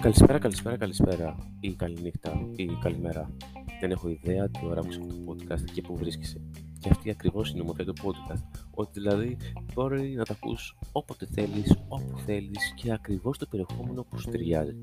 Καλησπέρα, 0.00 0.38
καλησπέρα, 0.38 0.76
καλησπέρα 0.76 1.36
ή 1.60 1.72
καληνύχτα 1.72 2.48
ή 2.56 2.66
καλημέρα. 2.82 3.30
Δεν 3.80 3.90
έχω 3.90 4.08
ιδέα 4.08 4.48
τι 4.48 4.60
ώρα 4.64 4.84
μου 4.84 4.88
αυτό 4.88 5.06
το 5.06 5.14
podcast 5.28 5.70
και 5.72 5.82
πού 5.82 5.96
βρίσκεσαι. 5.96 6.40
Και 6.78 6.88
αυτή 6.88 7.10
ακριβώς 7.10 7.50
είναι 7.50 7.58
η 7.58 7.60
ομορφιά 7.60 7.84
του 7.84 7.94
podcast. 8.02 8.42
Ότι 8.70 8.90
δηλαδή 9.00 9.36
μπορεί 9.74 10.14
να 10.14 10.24
τα 10.24 10.32
ακούς 10.32 10.76
όποτε 10.92 11.26
θέλεις, 11.32 11.76
όπου 11.88 12.18
θέλεις 12.18 12.74
και 12.74 12.92
ακριβώς 12.92 13.38
το 13.38 13.46
περιεχόμενο 13.46 14.02
που 14.02 14.18
σου 14.18 14.30
ταιριάζει. 14.30 14.78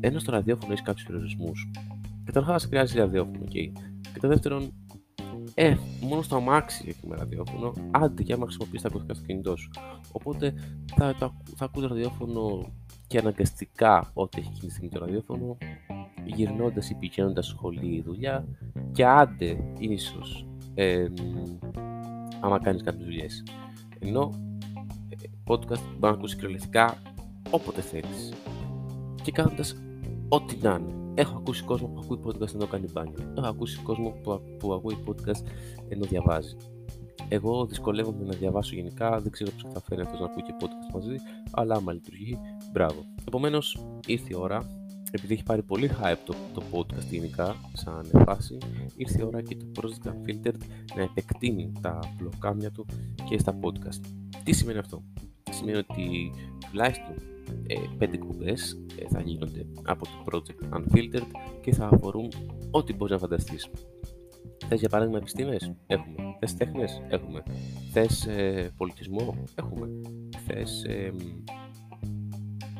Ένα 0.00 0.18
στο 0.18 0.32
ραδιόφωνο 0.32 0.72
έχεις 0.72 0.84
κάποιους 0.84 1.06
περιορισμούς. 1.06 1.70
Καταρχάς 2.24 2.64
χρειάζεται 2.64 3.00
ραδιόφωνο, 3.00 3.44
okay. 3.44 3.72
Και 4.12 4.20
το 4.20 4.28
δεύτερον, 4.28 4.72
ε, 5.54 5.76
μόνο 6.00 6.22
στο 6.22 6.36
αμάξι 6.36 6.84
έχουμε 6.88 7.16
ραδιόφωνο, 7.16 7.72
άντε 7.90 8.22
και 8.22 8.32
άμα 8.32 8.44
χρησιμοποιείς 8.44 8.82
τα 8.82 8.88
ακουστικά 8.88 9.14
στο 9.14 9.24
κινητό 9.24 9.56
σου. 9.56 9.70
Οπότε 10.12 10.54
θα, 10.96 11.14
θα, 11.18 11.34
θα 11.56 11.64
ακούς 11.64 11.86
ραδιόφωνο 11.86 12.72
και 13.06 13.18
αναγκαστικά 13.18 14.10
ό,τι 14.14 14.38
έχει 14.40 14.50
γίνει 14.52 14.70
στιγμή 14.70 14.90
το 14.90 14.98
ραδιόφωνο, 14.98 15.56
γυρνώντας 16.24 16.90
ή 16.90 16.94
πηγαίνοντας 16.94 17.46
σχολή 17.46 17.94
ή 17.94 18.02
δουλειά, 18.02 18.46
και 18.92 19.06
άντε 19.06 19.74
ίσως 19.78 20.46
ε, 20.74 21.06
άμα 22.40 22.58
κάνεις 22.58 22.82
κάποιες 22.82 23.04
δουλειές. 23.04 23.42
Ενώ 23.98 24.30
ε, 25.08 25.16
podcast 25.46 25.82
μπορεί 25.90 25.98
να 26.00 26.08
ακούσεις 26.08 26.36
κυριολεκτικά 26.36 27.02
όποτε 27.50 27.80
θέλεις. 27.80 28.32
Και 29.22 29.32
κάνοντα 29.32 29.64
ό,τι 30.28 30.56
να 30.62 30.74
είναι. 30.80 31.03
Έχω 31.14 31.36
ακούσει 31.36 31.64
κόσμο 31.64 31.86
που 31.88 32.00
ακούει 32.02 32.20
podcast 32.24 32.54
ενώ 32.54 32.66
κάνει 32.66 32.86
μπάνιο. 32.92 33.32
Έχω 33.36 33.46
ακούσει 33.46 33.80
κόσμο 33.82 34.10
που, 34.22 34.40
που 34.58 34.72
ακούει 34.72 35.04
podcast 35.06 35.46
ενώ 35.88 36.04
διαβάζει. 36.04 36.56
Εγώ 37.28 37.66
δυσκολεύομαι 37.66 38.24
να 38.24 38.34
διαβάσω 38.34 38.74
γενικά, 38.74 39.20
δεν 39.20 39.32
ξέρω 39.32 39.50
πώ 39.62 39.70
θα 39.70 39.80
φέρει 39.80 40.00
αυτός 40.00 40.20
να 40.20 40.26
ακούει 40.26 40.42
και 40.42 40.54
podcast 40.60 40.94
μαζί, 40.94 41.16
αλλά 41.50 41.74
άμα 41.74 41.92
λειτουργεί, 41.92 42.38
μπράβο. 42.72 43.04
Επομένως, 43.26 43.86
ήρθε 44.06 44.28
η 44.30 44.34
ώρα, 44.34 44.66
επειδή 45.10 45.34
έχει 45.34 45.42
πάρει 45.42 45.62
πολύ 45.62 45.90
hype 46.02 46.18
το, 46.24 46.34
το 46.54 46.62
podcast 46.72 47.06
γενικά, 47.10 47.56
σαν 47.72 48.10
φάση, 48.26 48.58
ήρθε 48.96 49.18
η 49.20 49.24
ώρα 49.24 49.42
και 49.42 49.56
το 49.56 49.66
Project 49.76 50.08
Unfiltered 50.08 50.58
να 50.96 51.02
επεκτείνει 51.02 51.72
τα 51.80 51.98
μπλοκάμια 52.16 52.70
του 52.70 52.86
και 53.28 53.38
στα 53.38 53.58
podcast. 53.60 54.00
Τι 54.44 54.52
σημαίνει 54.52 54.78
αυτό, 54.78 55.02
Σημαίνει 55.50 55.78
ότι 55.78 56.30
τουλάχιστον 56.70 57.14
ε, 57.66 57.74
πέντε 57.98 58.16
κουμπές 58.16 58.84
ε, 58.98 59.04
θα 59.08 59.20
γίνονται 59.20 59.66
από 59.82 60.04
το 60.04 60.24
Project 60.24 60.76
Unfiltered 60.76 61.26
και 61.60 61.74
θα 61.74 61.88
αφορούν 61.92 62.28
ό,τι 62.70 62.94
μπορείς 62.94 63.12
να 63.12 63.18
φανταστείς. 63.18 63.68
Θες 64.68 64.80
για 64.80 64.88
παράδειγμα 64.88 65.18
επιστήμες, 65.18 65.72
έχουμε. 65.86 66.36
Θες 66.38 66.54
τέχνες, 66.54 67.02
έχουμε. 67.08 67.42
Θες 67.92 68.26
ε, 68.26 68.72
πολιτισμό, 68.76 69.44
έχουμε. 69.54 69.88
Θες 70.46 70.84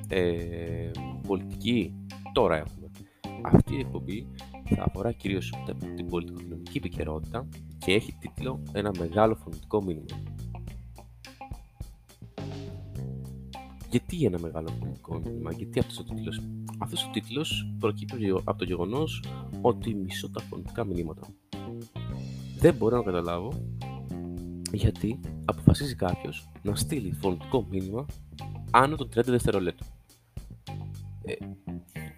ε, 0.09 0.91
πολιτική, 1.27 1.95
τώρα 2.33 2.57
έχουμε. 2.57 2.91
Αυτή 3.43 3.75
η 3.75 3.79
εκπομπή 3.79 4.27
θα 4.65 4.83
αφορά 4.83 5.13
κυρίως 5.13 5.53
την 5.97 6.07
πολιτικοοικονομική 6.07 6.79
επικαιρότητα 6.79 7.49
και 7.79 7.93
έχει 7.93 8.17
τίτλο 8.19 8.63
«Ένα 8.73 8.91
μεγάλο 8.99 9.35
φωνητικό 9.35 9.83
μήνυμα». 9.83 10.23
Γιατί 13.95 14.25
ένα 14.25 14.39
μεγάλο 14.41 14.69
φωνητικό 14.79 15.21
μήνυμα, 15.25 15.53
γιατί 15.53 15.79
αυτός 15.79 15.99
ο 15.99 16.05
τίτλος. 16.05 16.41
Αυτός 16.79 17.05
ο 17.05 17.11
τίτλος 17.13 17.75
προκύπτει 17.79 18.29
από 18.29 18.59
το 18.59 18.65
γεγονός 18.65 19.25
ότι 19.61 19.95
μισώ 19.95 20.31
τα 20.31 20.41
φωνητικά 20.41 20.85
μηνύματα. 20.85 21.23
Δεν 22.59 22.75
μπορώ 22.75 22.97
να 22.97 23.03
καταλάβω 23.03 23.53
γιατί 24.73 25.21
αποφασίζει 25.45 25.95
κάποιος 25.95 26.49
να 26.63 26.75
στείλει 26.75 27.13
φωνητικό 27.13 27.67
μήνυμα 27.71 28.07
άνω 28.71 28.97
των 28.97 29.09
30 29.15 29.23
δευτερολέπτων. 29.25 29.87
Ε, 31.25 31.35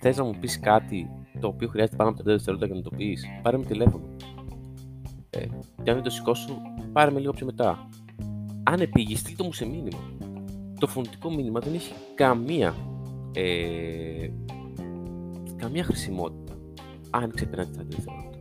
Θες 0.00 0.16
να 0.16 0.24
μου 0.24 0.34
πεις 0.40 0.60
κάτι 0.60 1.10
το 1.40 1.46
οποίο 1.46 1.68
χρειάζεται 1.68 1.96
πάνω 1.96 2.10
από 2.10 2.20
30 2.20 2.24
δευτερόλεπτα 2.24 2.66
για 2.66 2.74
να 2.74 2.90
το 2.90 2.96
πεις, 2.96 3.24
πάρε 3.42 3.56
με 3.56 3.64
τηλέφωνο. 3.64 4.04
Ε, 5.30 5.46
και 5.82 5.90
αν 5.90 5.94
δεν 5.94 6.02
το 6.02 6.10
σηκώσω, 6.10 6.62
πάρε 6.92 7.10
με 7.10 7.20
λίγο 7.20 7.32
πιο 7.32 7.46
μετά. 7.46 7.88
Αν 8.62 8.80
επήγεις, 8.80 9.18
στείλ 9.18 9.36
το 9.36 9.44
μου 9.44 9.52
σε 9.52 9.66
μήνυμα. 9.66 10.15
Το 10.80 10.86
φωνητικό 10.86 11.30
μήνυμα 11.30 11.60
δεν 11.60 11.74
έχει 11.74 11.92
καμία, 12.14 12.74
ε, 13.32 14.28
καμία 15.56 15.84
χρησιμότητα 15.84 16.56
αν 17.10 17.30
ξεπερνάει 17.34 17.66
τα 17.66 17.82
30 17.82 17.88
δευτερόλεπτα. 17.88 18.36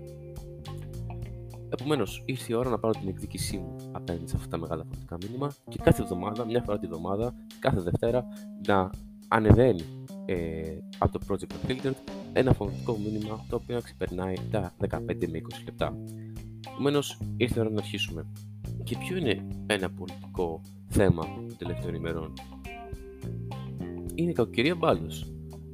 Επομένως, 1.70 2.24
ήρθε 2.26 2.54
η 2.54 2.56
ώρα 2.56 2.70
να 2.70 2.80
πάρω 2.80 2.94
την 3.00 3.08
εκδίκησή 3.08 3.58
μου 3.58 3.76
απέναντι 3.92 4.30
σε 4.30 4.36
αυτά 4.36 4.50
τα 4.50 4.58
μεγάλα 4.58 4.84
φωνητικά 4.84 5.18
μήνυμα 5.22 5.54
και 5.70 5.78
κάθε 5.84 6.02
εβδομάδα, 6.02 6.46
μια 6.46 6.62
φορά 6.62 6.80
τη 6.80 6.86
εβδομάδα, 6.86 7.36
κάθε 7.60 7.82
Δευτέρα, 7.82 8.26
να 8.68 8.90
ανεβαίνει 9.28 9.84
ε, 10.26 10.78
από 10.98 11.20
το 11.20 11.26
Project 11.30 11.70
Unfiltered 11.70 11.94
ένα 12.34 12.54
φωνητικό 12.54 12.98
μήνυμα 12.98 13.46
το 13.50 13.56
οποίο 13.56 13.76
να 13.76 13.82
ξεπερνάει 13.82 14.34
τα 14.52 14.74
15 14.90 14.98
με 15.06 15.14
20 15.16 15.64
λεπτά. 15.66 15.98
Επομένως, 16.72 17.18
ήρθε 17.38 17.60
η 17.60 17.62
ώρα 17.62 17.70
να 17.70 17.78
αρχίσουμε. 17.78 18.26
Και 18.84 18.98
ποιο 18.98 19.18
είναι 19.18 19.48
ένα 19.66 19.90
πολιτικό 19.90 20.62
θέμα 20.96 21.24
των 21.24 21.58
τελευταίων 21.58 21.94
ημερών, 21.96 22.34
Είναι 24.16 24.30
η 24.30 24.34
κακοκαιρία 24.34 24.76
μπάλος. 24.76 25.26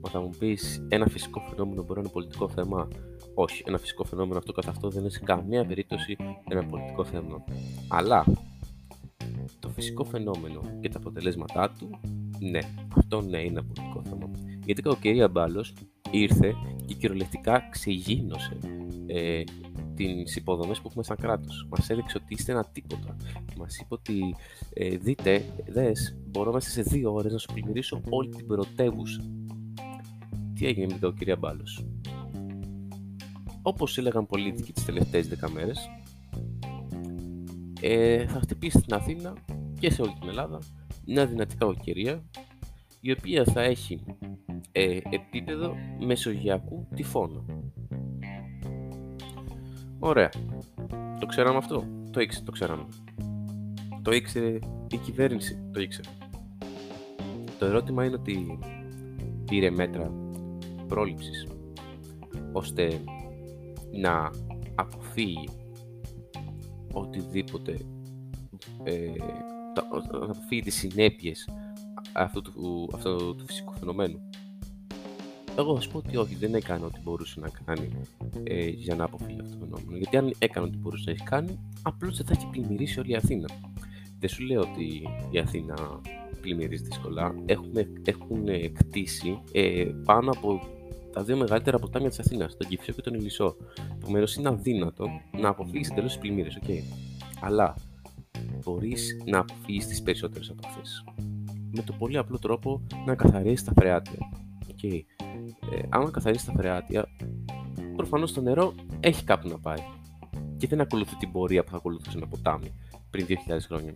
Μα 0.02 0.10
θα 0.10 0.22
μου 0.22 0.30
πεις 0.40 0.86
ένα 0.90 1.08
φυσικό 1.08 1.40
φαινόμενο 1.50 1.82
μπορεί 1.82 1.94
να 1.94 2.00
είναι 2.00 2.10
πολιτικό 2.14 2.50
θέμα; 2.50 2.88
Όχι, 3.34 3.64
ένα 3.66 3.78
φυσικό 3.78 4.04
φαινόμενο 4.04 4.38
αυτό 4.38 4.52
καθ' 4.52 4.68
αυτό 4.68 4.90
δεν 4.90 5.02
είναι 5.02 5.10
σε 5.10 5.20
καμία 5.20 5.66
περίπτωση 5.66 6.18
ένα 6.50 6.66
πολιτικό 6.66 7.04
θέμα. 7.04 7.44
Αλλά 7.88 8.26
το 9.60 9.70
φυσικό 9.70 10.04
φαινόμενο 10.04 10.62
και 10.82 10.90
τα 10.90 10.98
αποτελέσματά 10.98 11.72
του, 11.80 12.00
ναι, 12.40 12.60
αυτό 12.98 13.22
ναι 13.22 13.40
είναι 13.40 13.60
ένα 13.60 13.64
πολιτικό 13.64 14.02
θέμα. 14.04 14.32
Γιατί 14.66 14.80
η 14.80 14.84
κακοκαιρία 14.84 15.28
μπάλος 15.28 15.74
ήρθε 16.12 16.56
και 16.86 16.94
κυριολεκτικά 16.94 17.68
ξεγίνωσε 17.72 18.58
ε, 19.08 19.44
τις 19.96 20.36
υποδομές 20.36 20.82
που 20.82 20.88
έχουμε 20.88 21.04
σαν 21.04 21.18
κράτος. 21.18 21.68
Μας 21.70 21.90
έδειξε 21.90 22.18
ότι 22.24 22.34
είστε 22.34 22.52
ένα 22.52 22.66
τίποτα. 22.72 23.16
Μας 23.62 23.78
είπε 23.78 23.94
ότι 23.94 24.36
ε, 24.74 24.98
δείτε, 24.98 25.46
δες, 25.68 26.18
μπορώ 26.28 26.52
μέσα 26.52 26.70
σε 26.70 26.82
δύο 26.82 27.14
ώρες 27.14 27.32
να 27.32 27.38
σου 27.38 27.54
πλημμυρίσω 27.54 28.02
όλη 28.10 28.30
την 28.30 28.48
πρωτεύουσα. 28.48 29.22
Τι 30.54 30.68
έγινε 30.68 30.86
με 30.86 30.92
την 30.92 31.02
κακοκαιρία 31.02 31.36
μπάλος; 31.36 31.86
Όπως 33.62 33.98
έλεγαν 33.98 34.26
πολιτικοί 34.26 34.72
τις 34.72 34.86
τελευταίες 34.86 35.28
10 35.28 35.50
μέρες, 35.50 35.90
ε, 37.82 38.28
θα 38.28 38.40
χτυπήσει 38.40 38.78
στην 38.80 38.94
Αθήνα 38.94 39.34
και 39.80 39.92
σε 39.92 40.02
όλη 40.02 40.16
την 40.20 40.30
Ελλάδα 40.30 40.60
μια 41.06 41.26
δυνατή 41.26 41.56
κακοκαιρία 41.56 42.24
η 43.02 43.12
οποία 43.12 43.44
θα 43.44 43.62
έχει 43.62 44.04
ε, 44.72 44.98
επίπεδο 45.10 45.76
μεσογειακού 46.00 46.88
τυφώνα. 46.96 47.46
Ωραία. 50.00 50.30
Το 51.20 51.26
ξέραμε 51.26 51.58
αυτό; 51.58 51.86
Το 52.12 52.22
ήξερε, 52.22 52.46
το 52.46 52.52
ξέραμε. 52.52 52.88
Το 54.02 54.12
ήξερε 54.12 54.60
η 54.92 54.98
κυβέρνηση. 54.98 55.60
Το 55.74 55.82
ήξερε. 55.82 56.10
Το 57.60 57.66
ερώτημα 57.66 58.06
είναι 58.06 58.16
ότι 58.16 58.60
πήρε 59.46 59.70
μέτρα 59.70 60.12
πρόληψης 60.88 61.48
ώστε 62.52 63.02
να 63.92 64.30
αποφύγει 64.76 65.50
οτιδήποτε 66.92 67.78
ε, 68.84 69.12
να 70.12 70.24
αποφύγει 70.24 70.62
τις 70.62 70.76
συνέπειες 70.76 71.50
αυτού 72.14 72.42
του, 72.42 72.90
αυτού 72.94 73.36
του 73.36 73.46
φυσικού 73.46 73.74
φαινομένου. 73.74 74.20
Εγώ 75.58 75.76
θα 75.76 75.82
σου 75.82 75.92
πω 75.92 75.98
ότι 75.98 76.18
όχι, 76.18 76.36
δεν 76.36 76.56
έκανε 76.56 76.86
ό,τι 76.86 77.00
μπορούσε 77.02 77.40
να 77.40 77.50
κάνει 77.66 77.92
ε, 78.44 78.68
για 78.68 78.96
να 78.96 79.04
αποφύγει 79.04 79.40
αυτό 79.42 79.58
το 79.58 79.66
φαινόμενο. 79.66 79.98
Γιατί 79.98 80.18
αν 80.18 80.34
έκανε 80.40 80.68
ό,τι 80.68 80.78
μπορούσε 80.78 81.04
να 81.06 81.12
έχει 81.12 81.24
κάνει, 81.24 81.60
απλώς 81.82 82.18
δεν 82.18 82.26
θα 82.26 82.34
έχει 82.38 82.48
πλημμυρίσει 82.48 83.00
όλη 83.00 83.12
η 83.12 83.16
Αθήνα. 83.16 83.48
Δεν 84.22 84.30
σου 84.30 84.44
λέω 84.44 84.62
ότι 84.62 85.08
η 85.30 85.40
Αθήνα 85.40 86.02
πλημμυρίζει 86.42 86.84
δύσκολα. 86.84 87.36
Έχουν, 87.46 87.72
έχουν 88.04 88.46
κτίσει 88.74 89.42
ε, 89.52 89.86
πάνω 90.06 90.32
από 90.32 90.62
τα 91.14 91.24
δύο 91.24 91.38
μεγαλύτερα 91.38 91.80
ποτάμια 91.80 92.10
της 92.10 92.20
Αθήνας, 92.20 92.58
τον 92.58 92.68
Κυφσό 92.68 92.92
και 92.92 93.02
τον 93.02 93.14
Ηλισσό. 93.14 93.56
Επομένως, 94.02 94.36
είναι 94.36 94.50
αδύνατο 94.50 95.08
να 95.40 95.50
αποφύγεις 95.50 95.90
εντελώ 95.90 96.08
τις 96.08 96.18
πλημμύρες, 96.18 96.60
okay. 96.64 96.82
Αλλά 97.42 97.76
μπορείς 98.64 99.18
να 99.26 99.40
αποφύγεις 99.40 99.88
τις 99.88 100.02
περισσότερες 100.02 100.50
από 100.50 100.68
αυτέ. 100.68 100.82
Με 101.76 101.82
το 101.82 101.94
πολύ 101.94 102.18
απλό 102.18 102.40
τρόπο 102.40 102.82
να 103.06 103.16
καθαρίσει 103.16 103.66
τα 103.66 103.74
φρεάτια. 103.76 104.20
Okay. 104.68 105.02
Ε, 105.74 105.82
άμα 105.90 106.12
καθαρίσει 106.12 106.46
τα 106.46 106.52
φρεάτια, 106.52 107.06
προφανώς 107.96 108.34
το 108.34 108.42
νερό 108.42 108.74
έχει 109.00 109.24
κάπου 109.24 109.48
να 109.48 109.60
πάει. 109.60 109.84
Και 110.58 110.68
δεν 110.68 110.82
ακολουθεί 110.82 111.16
την 111.16 111.32
πορεία 111.32 111.64
που 111.64 111.70
θα 111.72 111.78
ακολουθούσε 111.78 112.18
ένα 112.18 112.28
ποτάμι 112.28 112.74
πριν 113.12 113.26
2.000 113.30 113.36
χρόνια. 113.68 113.94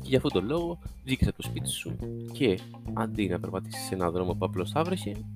Και 0.00 0.08
για 0.08 0.16
αυτόν 0.16 0.32
τον 0.32 0.44
λόγο 0.44 0.78
βγήκες 1.04 1.28
από 1.28 1.36
το 1.36 1.42
σπίτι 1.42 1.68
σου 1.68 1.96
και 2.32 2.58
αντί 2.94 3.28
να 3.28 3.40
περπατήσεις 3.40 3.84
σε 3.84 3.94
έναν 3.94 4.10
δρόμο 4.10 4.34
που 4.34 4.44
απλώς 4.44 4.70
θα 4.70 4.84
βρέχει, 4.84 5.26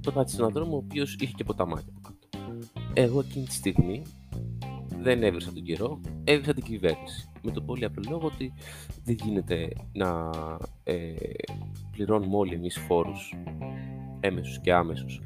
περπάτησες 0.00 0.36
σε 0.36 0.42
έναν 0.42 0.54
δρόμο 0.54 0.74
ο 0.74 0.76
οποίος 0.76 1.16
είχε 1.20 1.32
και 1.36 1.44
ποταμάκια 1.44 1.92
από 1.96 2.00
κάτω. 2.00 2.48
Εγώ 2.94 3.20
εκείνη 3.20 3.44
τη 3.44 3.52
στιγμή 3.52 4.02
δεν 5.00 5.22
έβρισα 5.22 5.52
τον 5.52 5.62
καιρό, 5.62 6.00
έβρισα 6.24 6.54
την 6.54 6.64
κυβέρνηση. 6.64 7.28
Με 7.42 7.50
τον 7.50 7.64
πολύ 7.64 7.84
απλό 7.84 8.02
λόγο 8.08 8.26
ότι 8.26 8.52
δεν 9.04 9.16
γίνεται 9.22 9.68
να 9.92 10.30
ε, 10.84 11.14
πληρώνουμε 11.90 12.36
όλοι 12.36 12.54
εμείς 12.54 12.78
φόρους 12.78 13.34
έμεσους 14.20 14.60
και 14.60 14.72
άμεσους 14.72 15.20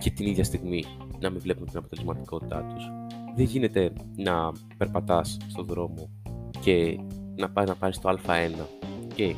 και 0.00 0.10
την 0.10 0.26
ίδια 0.26 0.44
στιγμή 0.44 0.84
να 1.20 1.30
μην 1.30 1.40
βλέπουμε 1.40 1.66
την 1.66 1.78
αποτελεσματικότητά 1.78 2.66
τους. 2.74 2.84
Δεν 3.34 3.44
γίνεται 3.44 3.92
να 4.16 4.52
περπατάς 4.76 5.36
στον 5.46 5.66
δρόμο 5.66 6.10
και 6.60 6.98
να 7.36 7.50
πάει 7.50 7.66
να 7.66 7.74
πάρεις 7.74 7.98
το 7.98 8.08
Α1 8.10 8.66
και 9.14 9.34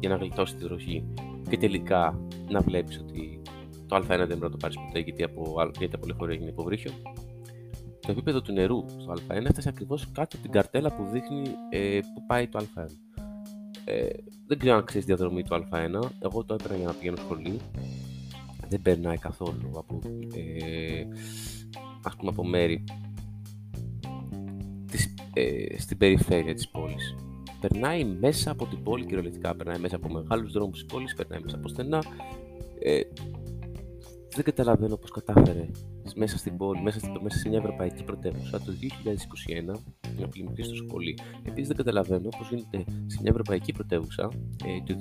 για 0.00 0.08
να 0.08 0.16
γλιτώσεις 0.16 0.58
τη 0.58 0.64
βροχή 0.64 1.04
και 1.48 1.58
τελικά 1.58 2.20
να 2.48 2.60
βλέπεις 2.60 2.98
ότι 2.98 3.42
το 3.86 3.96
Α1 3.96 4.06
δεν 4.06 4.26
μπορεί 4.26 4.40
να 4.40 4.50
το 4.50 4.56
πάρεις 4.56 4.76
ποτέ 4.76 4.98
γιατί 4.98 5.22
από, 5.22 5.70
γιατί 5.78 5.94
από 5.94 6.06
λεωφορείο 6.06 6.34
έγινε 6.34 6.50
υποβρύχιο. 6.50 6.90
Το 8.00 8.12
επίπεδο 8.12 8.42
του 8.42 8.52
νερού 8.52 8.84
στο 8.88 9.12
Α1 9.12 9.44
έφτασε 9.44 9.68
ακριβώς 9.68 10.06
κάτω 10.06 10.36
από 10.36 10.42
την 10.42 10.50
καρτέλα 10.50 10.92
που 10.94 11.08
δείχνει 11.12 11.42
ε, 11.70 12.00
που 12.14 12.26
πάει 12.26 12.48
το 12.48 12.58
Α1. 12.58 12.86
Ε, 13.84 14.08
δεν 14.46 14.58
ξέρω 14.58 14.76
αν 14.76 14.84
ξέρεις 14.84 15.06
τη 15.06 15.14
διαδρομή 15.14 15.42
του 15.42 15.66
Α1. 15.70 16.08
Εγώ 16.18 16.44
το 16.44 16.54
έπαιρνα 16.54 16.76
για 16.76 16.86
να 16.86 16.92
πηγαίνω 16.92 17.16
σχολείο. 17.16 17.56
Δεν 18.68 18.82
περνάει 18.82 19.16
καθόλου 19.16 19.70
από, 19.76 20.00
ε, 20.34 21.04
ας 22.02 22.16
πούμε, 22.16 22.30
από 22.30 22.44
μέρη 22.44 22.84
της, 22.84 23.05
ε, 25.36 25.78
στην 25.78 25.98
περιφέρεια 25.98 26.54
της 26.54 26.68
πόλης. 26.68 27.14
Περνάει 27.60 28.04
μέσα 28.04 28.50
από 28.50 28.66
την 28.66 28.82
πόλη 28.82 29.04
κυριολεκτικά, 29.04 29.56
περνάει 29.56 29.78
μέσα 29.78 29.96
από 29.96 30.08
μεγάλους 30.08 30.52
δρόμους 30.52 30.82
της 30.82 30.86
πόλης, 30.92 31.14
περνάει 31.14 31.40
μέσα 31.42 31.56
από 31.56 31.68
στενά. 31.68 32.02
Ε, 32.78 33.00
δεν 34.34 34.44
καταλαβαίνω 34.44 34.96
πώς 34.96 35.10
κατάφερε 35.10 35.66
μέσα 36.14 36.38
στην 36.38 36.56
πόλη, 36.56 36.82
μέσα, 36.82 36.98
στην, 36.98 37.10
μέσα 37.22 37.38
σε 37.38 37.48
μια 37.48 37.58
ευρωπαϊκή 37.58 38.04
πρωτεύουσα 38.04 38.60
το 38.60 38.72
2021 39.74 39.80
να 40.20 40.28
πλημμυθεί 40.28 40.62
στο 40.62 40.74
σχολείο. 40.74 41.14
Επίσης, 41.42 41.66
δεν 41.66 41.76
καταλαβαίνω 41.76 42.28
πώς 42.38 42.48
γίνεται 42.48 42.84
σε 43.06 43.18
μια 43.22 43.30
ευρωπαϊκή 43.30 43.72
πρωτεύουσα 43.72 44.30
ε, 44.64 44.82
το 44.86 44.96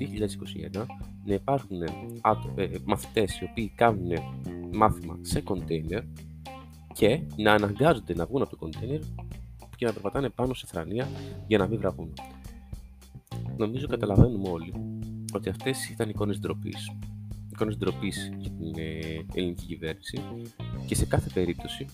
2021 0.77 0.85
να 1.25 1.33
υπάρχουν 1.33 1.81
ε, 1.81 1.87
ε, 2.55 2.69
μαθητές 2.85 3.39
οι 3.39 3.47
οποίοι 3.49 3.71
κάνουν 3.75 4.11
μάθημα 4.73 5.19
σε 5.21 5.41
κοντέινερ 5.41 6.03
και 6.93 7.21
να 7.37 7.53
αναγκάζονται 7.53 8.13
να 8.13 8.25
βγουν 8.25 8.41
από 8.41 8.49
το 8.49 8.57
κοντέινερ 8.57 8.99
και 9.77 9.85
να 9.85 9.93
περπατάνε 9.93 10.29
πάνω 10.29 10.53
σε 10.53 10.65
θρανία 10.67 11.07
για 11.47 11.57
να 11.57 11.67
μην 11.67 11.79
βραχούν. 11.79 12.13
Νομίζω 13.57 13.87
καταλαβαίνουμε 13.87 14.49
όλοι 14.49 14.73
ότι 15.33 15.49
αυτές 15.49 15.89
ήταν 15.89 16.09
εικόνες 16.09 16.39
ντροπής 16.39 16.91
εικόνες 17.55 17.77
ντροπής 17.77 18.31
για 18.37 18.51
την 18.51 18.73
ε, 18.75 19.25
ελληνική 19.33 19.65
κυβέρνηση 19.65 20.21
και 20.85 20.95
σε 20.95 21.05
κάθε 21.05 21.29
περίπτωση 21.33 21.85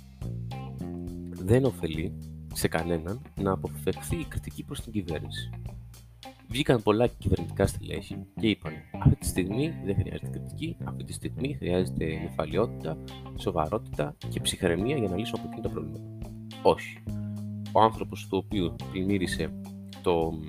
δεν 1.30 1.66
ωφελεί 1.66 2.14
σε 2.54 2.68
κανέναν 2.68 3.22
να 3.42 3.52
αποφευχθεί 3.52 4.16
η 4.16 4.26
κριτική 4.26 4.64
προς 4.64 4.82
την 4.82 4.92
κυβέρνηση. 4.92 5.50
Βγήκαν 6.48 6.84
πολλά 6.84 7.08
κυβερνητικά 7.08 7.68
στελέχη 7.68 8.26
και 8.40 8.48
είπαν 8.48 8.74
αυτή 9.00 9.16
τη 9.16 9.26
στιγμή 9.26 9.74
δεν 9.86 9.96
χρειάζεται 9.96 10.28
κριτική, 10.28 10.78
αυτή 10.84 11.04
τη 11.04 11.14
στιγμή 11.14 11.54
χρειάζεται 11.54 12.06
νεφαλαιότητα, 12.06 12.98
σοβαρότητα 13.38 14.16
και 14.30 14.40
ψυχραιμία 14.40 14.98
για 14.98 15.10
να 15.10 15.18
λύσουμε 15.18 15.42
από 15.42 15.50
εκείνο 15.52 15.62
το 15.62 15.70
πρόβλημα. 15.70 16.00
Όχι. 16.64 17.04
Ο 17.72 17.82
άνθρωπος 17.82 18.28
του 18.30 18.44
οποίου 18.46 18.76
πλημμύρισε 18.92 19.54
το, 20.02 20.40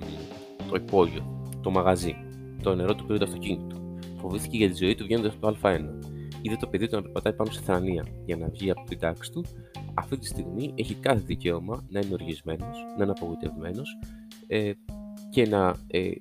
το 0.69 0.75
υπόγειο, 0.75 1.49
το 1.61 1.69
μαγαζί, 1.69 2.15
το 2.63 2.75
νερό 2.75 2.95
του 2.95 3.05
πήρε 3.05 3.17
το 3.17 3.25
αυτοκίνητο, 3.25 3.97
φοβήθηκε 4.17 4.57
για 4.57 4.69
τη 4.69 4.75
ζωή 4.75 4.95
του 4.95 5.03
βγαίνοντας 5.03 5.33
από 5.33 5.51
το 5.51 5.57
Α1. 5.63 5.79
Είδε 6.41 6.55
το 6.59 6.67
παιδί 6.67 6.87
του 6.87 6.95
να 6.95 7.01
περπατάει 7.01 7.33
πάνω 7.33 7.51
σε 7.51 7.61
θρανία 7.61 8.05
για 8.25 8.37
να 8.37 8.47
βγει 8.49 8.71
από 8.71 8.83
την 8.83 8.99
τάξη 8.99 9.31
του. 9.31 9.45
Αυτή 9.93 10.17
τη 10.17 10.25
στιγμή 10.25 10.73
έχει 10.75 10.93
κάθε 10.93 11.19
δικαίωμα 11.19 11.85
να 11.89 11.99
είναι 11.99 12.13
οργισμένος, 12.13 12.77
να 12.97 13.03
είναι 13.03 13.13
απογοητευμένος 13.17 13.97
ε, 14.47 14.71
και 15.29 15.47
να 15.47 15.75
ε, 15.87 16.11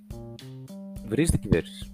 βρίζει 1.07 1.31
την 1.31 1.41
κυβέρνηση. 1.41 1.93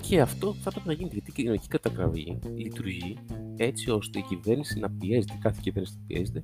Και 0.00 0.20
αυτό 0.20 0.54
θα 0.54 0.70
πρέπει 0.70 0.86
να 0.86 0.92
γίνει 0.92 1.10
γιατί 1.12 1.30
η 1.30 1.32
κοινωνική 1.32 1.68
καταγραφή 1.68 2.38
λειτουργεί 2.56 3.18
έτσι 3.56 3.90
ώστε 3.90 4.18
η 4.18 4.22
κυβέρνηση 4.22 4.78
να 4.78 4.90
πιέζεται, 4.90 5.38
κάθε 5.40 5.60
κυβέρνηση 5.62 5.94
να 5.98 6.04
πιέζεται, 6.06 6.40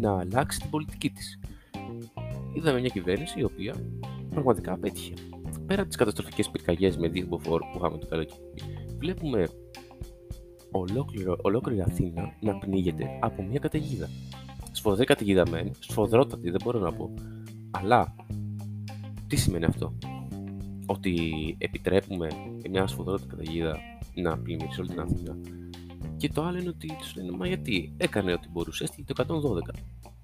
να 0.00 0.18
αλλάξει 0.18 0.60
την 0.60 0.70
πολιτική 0.70 1.10
της. 1.10 1.38
Είδαμε 2.52 2.80
μια 2.80 2.88
κυβέρνηση 2.88 3.40
η 3.40 3.44
οποία 3.44 3.74
πραγματικά 4.30 4.78
πέτυχε 4.78 5.14
πέρα 5.66 5.80
από 5.80 5.88
τις 5.88 5.98
καταστροφικές 5.98 6.50
πυρκαγιές 6.50 6.96
με 6.96 7.08
δίχτυο 7.08 7.38
φόρου 7.38 7.64
που 7.72 7.78
είχαμε 7.78 7.98
το 7.98 8.06
καλοκαίρι, 8.06 8.40
βλέπουμε 8.98 9.48
ολόκληρο, 10.70 11.36
ολόκληρη 11.42 11.80
Αθήνα 11.80 12.36
να 12.40 12.58
πνίγεται 12.58 13.18
από 13.20 13.42
μια 13.42 13.58
καταιγίδα. 13.58 14.08
Σφοδρή 14.72 15.04
καταιγίδα 15.04 15.48
μεν, 15.50 15.70
σφοδρότατη 15.78 16.50
δεν 16.50 16.60
μπορώ 16.64 16.78
να 16.78 16.92
πω. 16.92 17.14
Αλλά 17.70 18.14
τι 19.26 19.36
σημαίνει 19.36 19.64
αυτό, 19.64 19.94
Ότι 20.86 21.14
επιτρέπουμε 21.58 22.28
μια 22.70 22.86
σφοδρότατη 22.86 23.28
καταιγίδα 23.28 23.78
να 24.14 24.38
πλημμυρίσει 24.38 24.80
όλη 24.80 24.88
την 24.88 25.00
Αθήνα. 25.00 25.36
Και 26.24 26.32
το 26.32 26.42
άλλο 26.42 26.58
είναι 26.58 26.68
ότι 26.68 26.96
τους 26.98 27.16
λένε, 27.16 27.36
Μα 27.36 27.46
γιατί 27.46 27.94
έκανε 27.96 28.32
ό,τι 28.32 28.48
μπορούσε, 28.48 28.84
έστειλε 28.84 29.04
το 29.06 29.40
112. 29.66 29.74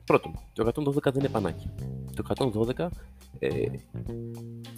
Πρώτον, 0.05 0.33
το 0.53 0.71
112 0.75 1.03
δεν 1.03 1.15
είναι 1.15 1.29
πανάκι. 1.29 1.71
Το 2.17 2.51
112 2.77 2.89
ε, 3.39 3.49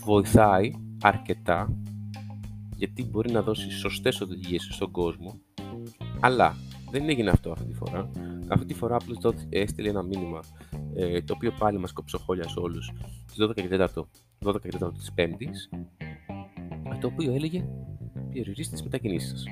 βοηθάει 0.04 0.70
αρκετά 1.02 1.76
γιατί 2.76 3.04
μπορεί 3.04 3.32
να 3.32 3.42
δώσει 3.42 3.70
σωστές 3.70 4.20
οδηγίες 4.20 4.68
στον 4.70 4.90
κόσμο 4.90 5.40
αλλά 6.20 6.56
δεν 6.90 7.08
έγινε 7.08 7.30
αυτό 7.30 7.50
αυτή 7.52 7.66
τη 7.66 7.74
φορά. 7.74 8.10
Αυτή 8.48 8.66
τη 8.66 8.74
φορά 8.74 8.96
απλώς 8.96 9.34
έστειλε 9.48 9.88
ένα 9.88 10.02
μήνυμα 10.02 10.40
ε, 10.94 11.22
το 11.22 11.34
οποίο 11.36 11.52
πάλι 11.58 11.78
μας 11.78 11.92
κοψοχόλια 11.92 12.48
σε 12.48 12.58
όλους 12.58 12.92
στις 13.26 13.46
12 13.48 13.54
και 13.54 13.68
4, 13.70 13.86
12 14.48 14.60
και 14.60 14.78
4 14.80 14.92
της 14.94 15.12
Πέμπτης 15.12 15.68
το 17.00 17.06
οποίο 17.06 17.34
έλεγε 17.34 17.64
περιορίστε 18.32 18.72
τις 18.72 18.82
μετακινήσεις 18.82 19.30
σας. 19.30 19.44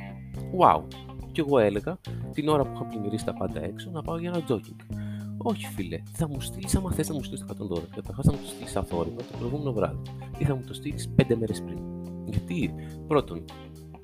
Wow! 0.58 1.09
Και 1.32 1.40
εγώ 1.40 1.58
έλεγα 1.58 1.98
την 2.32 2.48
ώρα 2.48 2.64
που 2.64 2.70
είχα 2.74 2.84
πλημμυρίσει 2.84 3.24
τα 3.24 3.32
πάντα 3.32 3.64
έξω 3.64 3.90
να 3.90 4.02
πάω 4.02 4.18
για 4.18 4.30
ένα 4.34 4.44
jogging. 4.48 4.98
Όχι, 5.42 5.66
φίλε. 5.66 6.02
Θα 6.12 6.28
μου 6.28 6.40
στείλεις, 6.40 6.74
άμα 6.74 6.92
θες 6.92 7.08
να 7.08 7.14
μου 7.14 7.22
στείλεις 7.22 7.44
το 7.46 7.46
112, 7.46 7.82
καταρχάς 7.94 8.24
θα 8.24 8.32
μου 8.32 8.38
το 8.38 8.46
στείλεις 8.46 8.76
αθόρυβα 8.76 9.16
το 9.16 9.36
προηγούμενο 9.38 9.72
βράδυ. 9.72 10.02
Ή 10.38 10.44
θα 10.44 10.54
μου 10.54 10.64
το 10.66 10.74
στείλεις 10.74 11.08
πέντε 11.08 11.36
μέρες 11.36 11.62
πριν. 11.62 11.78
Γιατί, 12.24 12.74
πρώτον, 13.06 13.44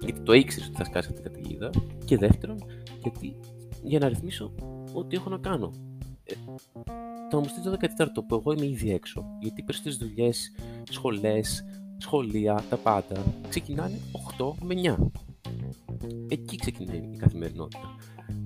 γιατί 0.01 0.21
το 0.21 0.33
ήξερες 0.33 0.69
ότι 0.69 0.77
θα 0.77 0.85
σκάσει 0.85 1.09
αυτή 1.09 1.23
την 1.23 1.33
καταιγίδα. 1.33 1.71
Και 2.05 2.17
δεύτερον, 2.17 2.59
γιατί 3.03 3.37
για 3.83 3.99
να 3.99 4.09
ρυθμίσω 4.09 4.53
ό,τι 4.93 5.17
έχω 5.17 5.31
να 5.31 5.39
κάνω. 5.39 5.73
Ε, 6.25 6.35
θα 7.31 7.39
μου 7.39 7.45
στείλεις 7.45 7.65
το 7.65 7.77
14ο 7.81 8.25
που 8.29 8.35
εγώ 8.35 8.53
είμαι 8.53 8.67
ήδη 8.67 8.93
έξω. 8.93 9.25
Γιατί 9.41 9.61
οι 9.61 9.65
περισσότερε 9.65 9.97
δουλειές, 9.97 10.53
σχολές, 10.91 11.65
σχολεία, 11.97 12.65
τα 12.69 12.77
πάντα 12.77 13.17
ξεκινάνε 13.49 13.99
8 14.39 14.53
με 14.63 14.75
9. 14.75 14.97
Εκεί 16.29 16.57
ξεκινάει 16.57 17.11
η 17.13 17.17
καθημερινότητα. 17.17 17.95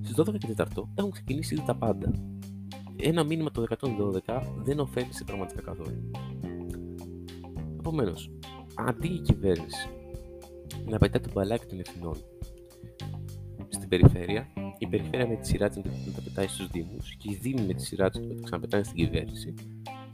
Στις 0.01 0.15
12 0.15 0.37
και 0.37 0.53
4 0.57 0.63
έχουν 0.95 1.11
ξεκινήσει 1.11 1.53
ήδη 1.53 1.63
τα 1.65 1.75
πάντα 1.75 2.11
ένα 3.01 3.23
μήνυμα 3.23 3.51
το 3.51 3.65
112 4.25 4.41
δεν 4.55 4.79
ωφέλησε 4.79 5.23
πραγματικά 5.23 5.61
καθόλου. 5.61 6.11
Επομένως, 7.77 8.31
αντί 8.75 9.07
η 9.07 9.19
κυβέρνηση 9.19 9.89
να 10.85 10.97
πετάει 10.97 11.21
το 11.21 11.29
μπαλάκι 11.33 11.65
των 11.65 11.79
ευθυνών 11.79 12.15
στην 13.69 13.89
περιφέρεια, 13.89 14.47
η 14.77 14.87
περιφέρεια 14.87 15.27
με 15.27 15.35
τη 15.35 15.47
σειρά 15.47 15.69
της 15.69 15.77
να 15.77 16.11
τα 16.15 16.21
πετάει 16.23 16.47
στους 16.47 16.67
Δήμους 16.67 17.15
και 17.15 17.31
οι 17.31 17.35
Δήμοι 17.41 17.61
με 17.61 17.73
τη 17.73 17.85
σειρά 17.85 18.09
τους 18.09 18.21
να 18.21 18.35
τα 18.35 18.41
ξαναπετάνε 18.43 18.83
στην 18.83 18.95
κυβέρνηση, 18.95 19.53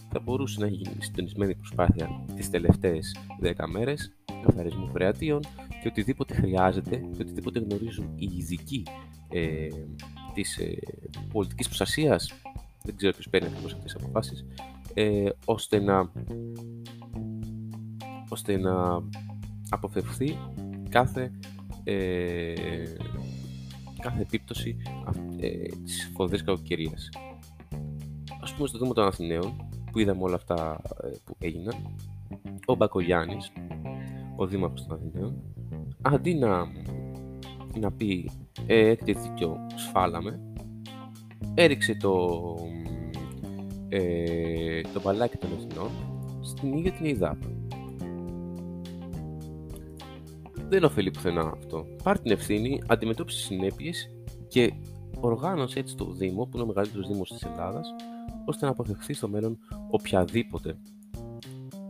θα 0.10 0.20
μπορούσε 0.20 0.60
να 0.60 0.68
γίνει 0.68 0.96
συντονισμένη 1.00 1.56
προσπάθεια 1.56 2.26
τις 2.36 2.50
τελευταίες 2.50 3.16
10 3.42 3.54
μέρες 3.72 4.14
καθαρισμού 4.46 4.90
φρεατίων 4.92 5.40
και 5.88 6.02
οτιδήποτε 6.02 6.34
χρειάζεται 6.34 6.96
και 6.96 7.22
οτιδήποτε 7.22 7.60
γνωρίζουν 7.60 8.12
οι 8.16 8.30
ειδικοί 8.38 8.84
ε, 9.30 9.68
της 10.34 10.58
ε, 10.58 10.78
πολιτικής 11.32 11.66
προστασίας 11.66 12.34
δεν 12.88 12.96
ξέρω 12.96 13.14
ποιος 13.14 13.30
παίρνει 13.30 13.48
ακριβώς 13.48 13.74
αυτές 13.74 13.94
τις 13.94 14.04
αποφάσεις, 14.04 14.46
ε, 14.94 15.30
ώστε 15.46 15.80
να 15.80 16.12
ώστε 18.30 18.58
να 18.58 19.04
αποφευθεί 19.70 20.38
κάθε 20.90 21.32
ε, 21.84 22.54
κάθε 24.00 24.22
επίπτωση 24.22 24.78
ε, 25.40 25.50
της 25.84 26.12
φοβερής 26.14 26.44
κακοκαιρίας. 26.44 27.10
Ας 28.42 28.54
πούμε 28.54 28.68
στο 28.68 28.78
Δήμο 28.78 28.94
των 28.94 29.06
Αθηναίων, 29.06 29.68
που 29.92 30.00
είδαμε 30.00 30.24
όλα 30.24 30.36
αυτά 30.36 30.82
ε, 31.04 31.08
που 31.24 31.36
έγιναν, 31.40 31.96
ο 32.66 32.76
Μπακογιάννης, 32.76 33.52
ο 34.36 34.48
Δήμαρχος 34.48 34.86
των 34.86 34.98
Αθηναίων, 34.98 35.42
αντί 36.14 36.34
να, 36.34 36.72
να 37.80 37.92
πει 37.92 38.30
ε, 38.68 38.90
έχετε 38.90 39.12
δίκιο, 39.12 39.58
σφάλαμε, 39.76 40.40
έριξε 41.54 41.96
το, 41.96 42.16
ε, 43.90 44.82
το 44.82 45.02
μπαλάκι 45.04 45.38
των 45.38 45.50
εθνών 45.52 45.90
στην 46.42 46.74
ίδια 46.74 46.92
την 46.92 47.06
ΕΙΔΑΠ. 47.06 47.42
Δεν 50.70 50.84
ωφελεί 50.84 51.12
πουθενά 51.12 51.52
αυτό. 51.56 51.86
Πάρ 52.04 52.20
την 52.20 52.32
ευθύνη, 52.32 52.82
αντιμετώπισε 52.88 53.40
συνέπειες 53.40 54.10
και 54.48 54.74
οργάνωσε 55.20 55.80
έτσι 55.80 55.96
το 55.96 56.06
Δήμο, 56.12 56.44
που 56.44 56.52
είναι 56.54 56.64
ο 56.64 56.68
μεγαλύτερος 56.68 57.08
Δήμος 57.08 57.30
της 57.30 57.44
Ελλάδας, 57.44 57.88
ώστε 58.46 58.66
να 58.66 58.72
αποφευχθεί 58.72 59.14
στο 59.14 59.28
μέλλον 59.28 59.58
οποιαδήποτε. 59.90 60.78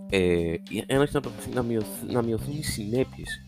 Ε, 0.10 0.54
ένα 0.86 1.08
να, 1.12 1.22
να, 1.54 1.82
να 2.12 2.22
μειωθούν 2.22 2.58
οι 2.58 2.64
συνέπειες 2.64 3.47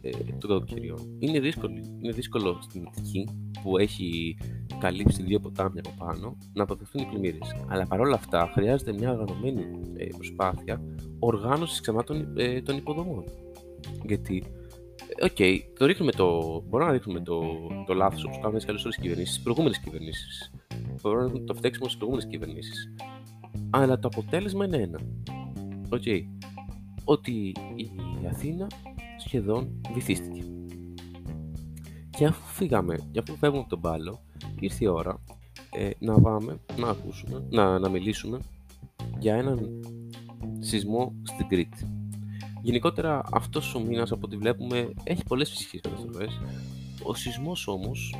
ε, 0.00 0.10
των 0.38 0.50
κακοκαιριών. 0.50 1.16
Είναι 1.18 1.40
δύσκολο, 1.40 1.72
είναι 2.02 2.12
δύσκολο 2.12 2.58
στην 2.62 2.86
Αττική 2.86 3.28
που 3.62 3.78
έχει 3.78 4.36
καλύψει 4.78 5.22
δύο 5.22 5.40
ποτάμια 5.40 5.82
από 5.86 6.04
πάνω 6.04 6.36
να 6.52 6.62
αποφευθούν 6.62 7.02
οι 7.02 7.06
πλημμύρες. 7.06 7.54
Αλλά 7.68 7.86
παρόλα 7.86 8.14
αυτά 8.14 8.50
χρειάζεται 8.54 8.92
μια 8.92 9.10
οργανωμένη 9.10 9.64
ε, 9.96 10.06
προσπάθεια 10.16 10.80
οργάνωσης 11.18 11.80
ξανά 11.80 12.04
των, 12.04 12.36
ε, 12.36 12.62
των 12.62 12.76
υποδομών. 12.76 13.24
Γιατί 14.06 14.44
OK, 15.22 15.36
okay, 15.38 15.58
το 15.78 15.86
ρίχνουμε 15.86 16.12
το. 16.12 16.26
Μπορούμε 16.68 16.90
να 16.90 16.96
ρίχνουμε 16.96 17.20
το, 17.20 17.42
το 17.86 17.94
λάθος 17.94 18.24
όπως 18.24 18.38
κάνουμε 18.40 18.58
τις 18.58 18.66
καλές 18.66 18.78
ώρες 18.80 18.96
κυβερνήσεις 18.96 19.30
στις 19.30 19.42
προηγούμενες 19.42 19.78
κυβερνήσεις. 19.78 20.52
Μπορούμε 21.02 21.38
να 21.38 21.44
το 21.44 21.54
φταίξουμε 21.54 21.86
στις 21.86 21.98
προηγούμενες 21.98 22.30
κυβερνήσεις. 22.30 22.94
Αλλά 23.70 23.98
το 23.98 24.08
αποτέλεσμα 24.08 24.64
είναι 24.64 24.76
ένα. 24.76 25.00
OK. 25.88 26.02
Okay. 26.04 26.20
Ότι 27.04 27.32
η 27.74 27.90
Αθήνα 28.30 28.66
σχεδόν 29.30 29.80
βυθίστηκε. 29.94 30.42
Και 32.10 32.24
αφού 32.24 32.46
φύγαμε, 32.46 32.96
και 33.10 33.18
αφού 33.18 33.36
φεύγουμε 33.36 33.60
από 33.60 33.68
τον 33.68 33.80
πάλο, 33.80 34.20
ήρθε 34.60 34.84
η 34.84 34.88
ώρα 34.88 35.20
ε, 35.70 35.90
να 35.98 36.20
πάμε, 36.20 36.60
να 36.76 36.88
ακούσουμε, 36.88 37.46
να, 37.50 37.78
να 37.78 37.88
μιλήσουμε 37.88 38.38
για 39.18 39.34
έναν 39.34 39.80
σεισμό 40.58 41.14
στην 41.22 41.48
Κρήτη. 41.48 41.86
Γενικότερα 42.62 43.22
αυτός 43.32 43.74
ο 43.74 43.80
μήνας 43.80 44.12
από 44.12 44.20
ό,τι 44.24 44.36
βλέπουμε 44.36 44.92
έχει 45.04 45.22
πολλές 45.24 45.50
φυσικές 45.50 45.80
καταστροφές. 45.80 46.40
Ο 47.02 47.14
σεισμός 47.14 47.68
όμως 47.68 48.14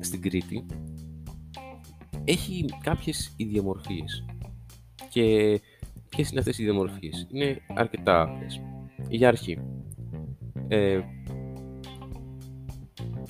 στην 0.00 0.20
Κρήτη 0.20 0.66
έχει 2.24 2.64
κάποιες 2.80 3.34
ιδιομορφίες. 3.36 4.24
Και 5.08 5.60
ποιες 6.08 6.30
είναι 6.30 6.40
αυτές 6.40 6.58
οι 6.58 6.62
ιδιομορφίες; 6.62 7.26
Είναι 7.32 7.60
αρκετά 7.74 8.22
αυτές. 8.22 8.60
Για 9.08 9.28
αρχή, 9.28 9.58
ε, 10.68 11.00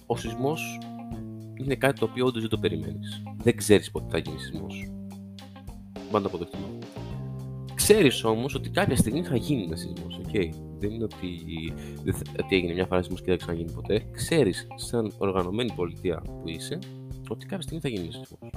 ο 0.06 0.16
σεισμός 0.16 0.78
είναι 1.60 1.74
κάτι 1.74 1.98
το 1.98 2.04
οποίο 2.10 2.26
όντως 2.26 2.40
δεν 2.40 2.50
το 2.50 2.58
περιμένεις. 2.58 3.22
Δεν 3.36 3.56
ξέρεις 3.56 3.90
πότε 3.90 4.06
θα 4.10 4.18
γίνει 4.18 4.38
σεισμός. 4.38 4.92
Πάντα 6.10 6.28
το 6.30 6.36
αποδεχτούμε. 6.36 6.66
Ξέρεις 7.74 8.24
όμως 8.24 8.54
ότι 8.54 8.70
κάποια 8.70 8.96
στιγμή 8.96 9.22
θα 9.22 9.36
γίνει 9.36 9.62
ένα 9.62 9.76
σεισμός, 9.76 10.20
okay. 10.26 10.48
Δεν 10.78 10.90
είναι 10.90 11.04
ότι, 11.04 11.28
ότι 12.42 12.56
έγινε 12.56 12.72
μια 12.72 12.86
φορά 12.86 13.00
σεισμός 13.00 13.20
και 13.20 13.26
δεν 13.26 13.38
θα 13.38 13.44
ξαναγίνει 13.44 13.72
ποτέ. 13.72 14.04
Ξέρεις, 14.12 14.66
σαν 14.74 15.12
οργανωμένη 15.18 15.72
πολιτεία 15.72 16.20
που 16.20 16.42
είσαι, 16.44 16.78
ότι 17.28 17.46
κάποια 17.46 17.62
στιγμή 17.62 17.80
θα 17.80 17.88
γίνει 17.88 18.02
ένα 18.02 18.12
σεισμός. 18.12 18.50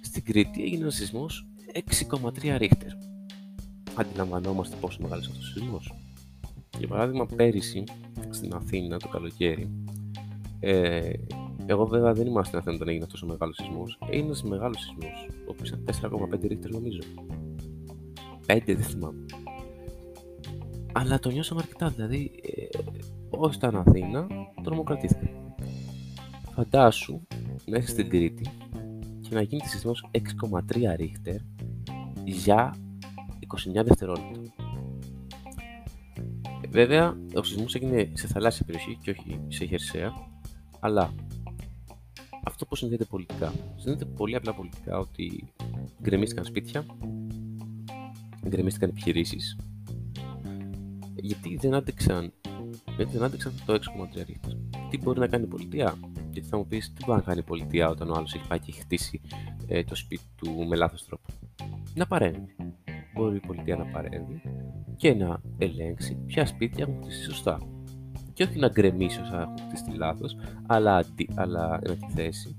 Στην 0.00 0.24
Κρήτη 0.24 0.62
έγινε 0.62 0.82
ένα 0.82 0.90
σεισμός 0.90 1.46
6,3 1.72 2.56
ρίχτερ. 2.56 2.90
Αντιλαμβανόμαστε 3.94 4.76
πόσο 4.80 4.98
μεγάλος 5.02 5.26
αυτός 5.26 5.48
ο 5.48 5.52
σεισμός. 5.52 6.05
Για 6.78 6.88
παράδειγμα, 6.88 7.26
πέρυσι 7.26 7.84
στην 8.30 8.54
Αθήνα 8.54 8.98
το 8.98 9.08
καλοκαίρι, 9.08 9.70
ε, 10.60 11.12
εγώ 11.66 11.86
βέβαια 11.86 12.12
δεν 12.12 12.26
ήμουν 12.26 12.44
στην 12.44 12.58
Αθήνα 12.58 12.74
όταν 12.74 12.88
έγινε 12.88 13.04
αυτός 13.04 13.22
ο 13.22 13.26
μεγάλος 13.26 13.56
σεισμός. 13.56 13.98
Έγινε 14.10 14.26
ένα 14.26 14.48
μεγάλος 14.48 14.80
σεισμός, 14.80 15.28
ο 15.30 15.50
οποίο 15.50 15.64
ήταν 15.66 15.84
4,5 15.84 16.46
ρίχτερ 16.46 16.70
νομίζω. 16.70 17.00
5 18.46 18.74
δεν 18.74 18.82
θυμάμαι. 18.82 19.24
Αλλά 20.92 21.18
το 21.18 21.30
νιώσαμε 21.30 21.60
αρκετά, 21.62 21.88
δηλαδή, 21.88 22.30
ε, 22.42 22.78
όσοι 23.30 23.56
ήταν 23.56 23.76
Αθήνα, 23.76 24.26
τρομοκρατήθηκαν. 24.62 25.54
Φαντάσου 26.54 27.20
να 27.64 27.76
είσαι 27.76 27.88
στην 27.88 28.08
Κρήτη 28.08 28.50
και 29.20 29.34
να 29.34 29.42
γίνει 29.42 29.66
σεισμός 29.66 30.08
6,3 30.10 30.96
ρίχτερ 30.96 31.36
για 32.24 32.74
29 33.46 33.84
δευτερόλεπτα. 33.84 34.65
Βέβαια, 36.76 37.16
ο 37.34 37.42
σεισμό 37.42 37.64
έγινε 37.72 38.10
σε 38.12 38.26
θαλάσσια 38.26 38.64
περιοχή 38.66 38.98
και 39.02 39.10
όχι 39.10 39.40
σε 39.48 39.64
χερσαία, 39.64 40.12
αλλά 40.80 41.14
αυτό 42.44 42.64
πώ 42.64 42.76
συνδέεται 42.76 43.04
πολιτικά. 43.04 43.52
Συνδέεται 43.76 44.04
πολύ 44.04 44.36
απλά 44.36 44.54
πολιτικά 44.54 44.98
ότι 44.98 45.44
γκρεμίστηκαν 46.02 46.44
σπίτια, 46.44 46.86
γκρεμίστηκαν 48.48 48.88
επιχειρήσεις, 48.88 49.56
γιατί 51.14 51.56
δεν 51.56 51.74
άντεξαν, 51.74 52.32
γιατί 52.96 53.12
δεν 53.12 53.22
άντεξαν 53.22 53.52
το 53.66 53.72
6,3 53.72 53.78
ρίχτερ. 54.14 54.52
Τι 54.90 54.98
μπορεί 54.98 55.18
να 55.18 55.26
κάνει 55.26 55.44
η 55.44 55.48
πολιτεία, 55.48 55.98
γιατί 56.30 56.48
θα 56.48 56.56
μου 56.56 56.66
πεις, 56.66 56.92
τι 56.92 57.04
μπορεί 57.04 57.18
να 57.18 57.24
κάνει 57.24 57.38
η 57.38 57.42
πολιτεία 57.46 57.88
όταν 57.88 58.10
ο 58.10 58.14
άλλος 58.14 58.34
έχει 58.34 58.46
πάει 58.48 58.58
και 58.58 58.66
έχει 58.68 58.80
χτίσει 58.80 59.20
ε, 59.66 59.84
το 59.84 59.94
σπίτι 59.94 60.24
του 60.36 60.66
με 60.68 60.76
λάθος 60.76 61.04
τρόπο; 61.06 61.24
Να 61.94 62.06
παρέμβει. 62.06 62.54
Μπορεί 63.14 63.36
η 63.36 63.46
πολιτεία 63.46 63.76
να 63.76 63.84
παρέμβει 63.84 64.42
και 64.96 65.14
να 65.14 65.40
ελέγξει 65.58 66.14
ποια 66.26 66.46
σπίτια 66.46 66.86
έχουν 66.88 67.02
χτίσει 67.02 67.22
σωστά. 67.22 67.58
Και 68.32 68.42
όχι 68.42 68.58
να 68.58 68.68
γκρεμίσει 68.68 69.20
όσα 69.20 69.40
έχουν 69.40 69.58
χτίσει 69.58 69.98
λάθος, 69.98 70.36
αλλά, 70.66 71.04
αλλά 71.34 71.78
εν 71.82 71.98
θέση 72.14 72.56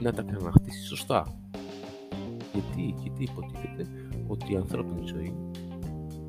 να 0.00 0.12
τα 0.12 0.22
ξαναχτίσει 0.22 0.86
σωστά. 0.86 1.26
Γιατί, 2.52 2.94
γιατί 3.02 3.22
υποτίθεται 3.22 3.86
ότι 4.26 4.52
η 4.52 4.56
ανθρώπινη 4.56 5.06
ζωή 5.06 5.34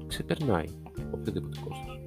ξεπερνάει 0.07 0.67
οποιοδήποτε 1.11 1.59
κόστος. 1.59 1.99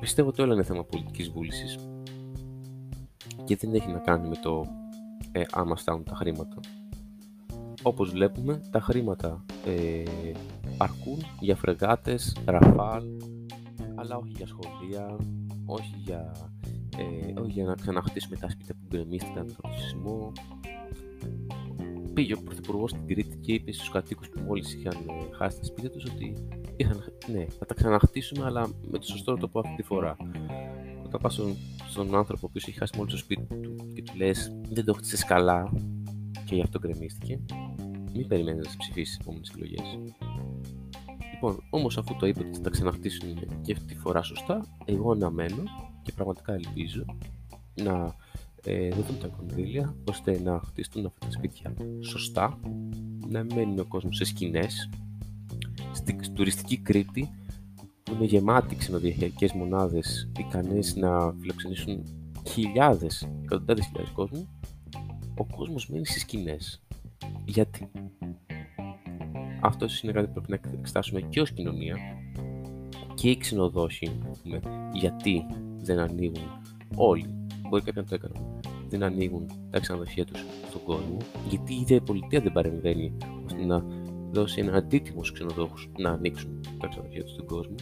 Πιστεύω 0.00 0.28
ότι 0.28 0.42
όλα 0.42 0.54
είναι 0.54 0.62
θέμα 0.62 0.84
πολιτικής 0.84 1.30
βούλησης 1.30 1.78
και 3.44 3.56
δεν 3.56 3.74
έχει 3.74 3.90
να 3.90 3.98
κάνει 3.98 4.28
με 4.28 4.36
το 4.42 4.64
ε, 5.32 5.42
άμα 5.52 5.76
στάνουν 5.76 6.04
τα 6.04 6.14
χρήματα. 6.14 6.60
Όπως 7.82 8.10
βλέπουμε, 8.10 8.60
τα 8.70 8.80
χρήματα 8.80 9.44
ε, 9.66 10.02
αρκούν 10.76 11.18
για 11.40 11.56
φρεγάτες, 11.56 12.36
ραφάλ, 12.44 13.04
αλλά 13.94 14.16
όχι 14.16 14.32
για 14.36 14.46
σχολεία, 14.46 15.16
όχι 15.64 15.94
για, 15.96 16.32
ε, 16.96 17.40
όχι 17.40 17.50
για 17.50 17.64
να 17.64 17.74
ξαναχτίσουμε 17.74 18.36
τα 18.36 18.50
σπίτια 18.50 18.74
που 18.74 18.86
γκρεμίστηκαν 18.88 19.46
από 19.50 19.62
τον 19.62 19.72
σεισμό. 19.78 20.32
Πήγε 22.14 22.34
ο 22.34 22.42
Πρωθυπουργός 22.44 22.90
στην 22.90 23.06
Κρήτη 23.06 23.36
και 23.36 23.52
είπε 23.52 23.72
στους 23.72 23.90
κατοίκους 23.90 24.28
που 24.28 24.40
μόλις 24.40 24.74
είχαν 24.74 24.92
ε, 24.92 25.36
χάσει 25.36 25.58
τα 25.58 25.64
σπίτια 25.64 25.90
τους 25.90 26.04
ότι 26.04 26.34
είχαν, 26.76 27.04
ναι, 27.32 27.46
θα 27.58 27.66
τα 27.66 27.74
ξαναχτίσουμε 27.74 28.44
αλλά 28.44 28.68
με 28.90 28.98
το 28.98 29.06
σωστό 29.06 29.34
τρόπο 29.34 29.58
αυτή 29.58 29.74
τη 29.74 29.82
φορά. 29.82 30.16
Όταν 31.04 31.20
πας 31.20 31.32
στον, 31.32 31.56
στον 31.88 32.14
άνθρωπο 32.14 32.46
που 32.46 32.52
έχει 32.56 32.72
χάσει 32.72 32.96
μόλις 32.96 33.12
το 33.12 33.18
σπίτι 33.18 33.60
του 33.60 33.76
και 33.94 34.02
του 34.02 34.12
λες 34.16 34.56
δεν 34.70 34.84
το 34.84 34.92
χτίσες 34.92 35.24
καλά 35.24 35.72
και 36.44 36.54
γι' 36.54 36.62
αυτό 36.62 36.78
γκρεμίστηκε, 36.78 37.40
μην 38.14 38.28
περιμένει 38.28 38.58
να 38.58 38.68
σε 38.68 38.76
ψηφίσεις 38.78 39.16
τι 39.16 39.22
επόμενες 39.22 39.48
εκλογές. 39.48 39.98
Λοιπόν, 41.32 41.62
όμως 41.70 41.98
αφού 41.98 42.16
το 42.16 42.26
είπε 42.26 42.40
ότι 42.40 42.56
θα 42.56 42.60
τα 42.60 42.70
ξαναχτίσουν 42.70 43.34
και 43.62 43.72
αυτή 43.72 43.84
τη 43.84 43.94
φορά 43.94 44.22
σωστά, 44.22 44.66
εγώ 44.84 45.12
αναμένω 45.12 45.62
και 46.02 46.12
πραγματικά 46.12 46.52
ελπίζω 46.52 47.04
να 47.82 48.14
ε, 48.64 48.88
δοθούν 48.88 49.18
τα 49.18 49.26
κονδύλια 49.26 49.96
ώστε 50.08 50.40
να 50.40 50.60
χτιστούν 50.64 51.06
αυτά 51.06 51.26
τα 51.26 51.32
σπίτια 51.32 51.74
σωστά, 52.00 52.58
να 53.28 53.44
μένει 53.54 53.80
ο 53.80 53.84
κόσμος 53.84 54.16
σε 54.16 54.24
σκηνές, 54.24 54.90
στην 55.92 56.34
τουριστική 56.34 56.76
Κρήτη 56.76 57.30
που 58.02 58.14
είναι 58.14 58.24
γεμάτη 58.24 58.76
ξενοδοχειακές 58.76 59.52
μονάδες 59.52 60.30
ικανές 60.38 60.96
να 60.96 61.32
φιλοξενήσουν 61.40 62.04
χιλιάδες, 62.48 63.28
εκατοντάδες 63.42 63.86
χιλιάδες 63.86 64.12
κόσμου, 64.12 64.48
ο 65.36 65.44
κόσμος 65.44 65.88
μένει 65.88 66.06
στις 66.06 66.20
σκηνές. 66.20 66.83
Γιατί; 67.44 67.90
Αυτό 69.60 69.86
είναι 70.02 70.12
κάτι 70.12 70.26
που 70.26 70.40
πρέπει 70.40 70.68
να 70.68 70.78
εξετάσουμε 70.78 71.20
και 71.20 71.40
ως 71.40 71.52
κοινωνία 71.52 71.96
και 73.14 73.30
οι 73.30 73.36
ξενοδόχοι, 73.36 74.18
πούμε, 74.42 74.60
γιατί 74.92 75.46
δεν 75.78 75.98
ανοίγουν 75.98 76.42
όλοι, 76.94 77.34
μπορεί 77.68 77.82
κάποιοι 77.82 78.02
να 78.04 78.08
το 78.08 78.14
έκαναν, 78.14 78.60
δεν 78.88 79.02
ανοίγουν 79.02 79.50
τα 79.70 79.80
ξενοδοχεία 79.80 80.24
τους 80.24 80.44
στον 80.68 80.82
κόσμο, 80.82 81.16
γιατί 81.48 81.74
η 81.74 81.80
ίδια 81.80 81.96
η 81.96 82.00
πολιτεία 82.00 82.40
δεν 82.40 82.52
παρεμβαίνει 82.52 83.16
ώστε 83.44 83.64
να 83.64 83.84
δώσει 84.30 84.60
ένα 84.60 84.76
αντίτιμο 84.76 85.24
στους 85.24 85.32
ξενοδόχους 85.32 85.90
να 85.98 86.10
ανοίξουν 86.10 86.60
τα 86.80 86.86
ξενοδοχεία 86.86 87.22
τους 87.22 87.32
στον 87.32 87.46
κόσμο. 87.46 87.74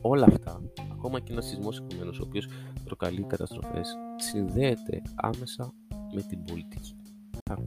Όλα 0.00 0.24
αυτά, 0.24 0.60
ακόμα 0.92 1.20
και 1.20 1.32
ένας 1.32 1.46
σεισμός 1.46 1.78
επομένως, 1.78 2.18
ο 2.18 2.22
οποίος 2.26 2.48
προκαλεί 2.84 3.22
καταστροφές, 3.22 3.94
συνδέεται 4.16 5.02
άμεσα 5.14 5.72
με 6.14 6.22
την 6.22 6.44
πολιτική 6.44 6.94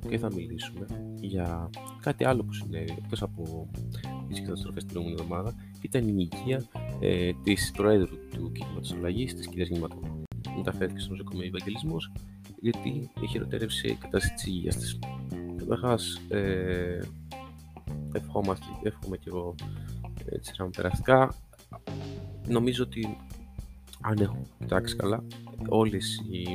και 0.09 0.17
θα 0.17 0.33
μιλήσουμε 0.33 0.86
για 1.21 1.69
κάτι 2.01 2.25
άλλο 2.25 2.43
που 2.43 2.53
συνέβη 2.53 2.95
εκτός 2.97 3.21
από 3.21 3.69
τις 4.27 4.41
καταστροφές 4.41 4.83
την 4.83 4.93
προηγούμενη 4.93 5.21
εβδομάδα 5.21 5.55
ήταν 5.81 6.07
η 6.07 6.12
νοικία 6.12 6.63
ε, 7.00 7.31
της 7.43 7.71
Προέδρου 7.71 8.17
του 8.29 8.51
Κίνηματο 8.51 8.95
Αλλαγής, 8.95 9.36
της 9.36 9.47
κυρίας 9.47 9.69
Νήματο. 9.69 10.00
Μεταφέρθηκε 10.57 11.00
στο 11.00 11.12
νοσοκομείο 11.12 11.45
Ευαγγελισμός 11.45 12.12
γιατί 12.59 13.09
χειροτέρευσε 13.29 13.88
η 13.88 13.95
κατάσταση 13.95 14.33
της 14.33 14.45
υγείας 14.45 14.75
της. 14.75 15.00
Καταρχάς, 15.57 16.21
ε, 16.29 17.00
ευχόμαστε, 18.12 18.65
εύχομαι 18.83 19.17
και 19.17 19.29
εγώ 19.29 19.55
έτσι 20.25 20.53
να 20.57 20.69
περαστικά. 20.69 21.33
Νομίζω 22.47 22.83
ότι 22.83 23.17
αν 24.01 24.17
έχω 24.19 24.47
κοιτάξει 24.59 24.95
καλά, 24.95 25.24
όλες 25.67 26.24
οι 26.29 26.45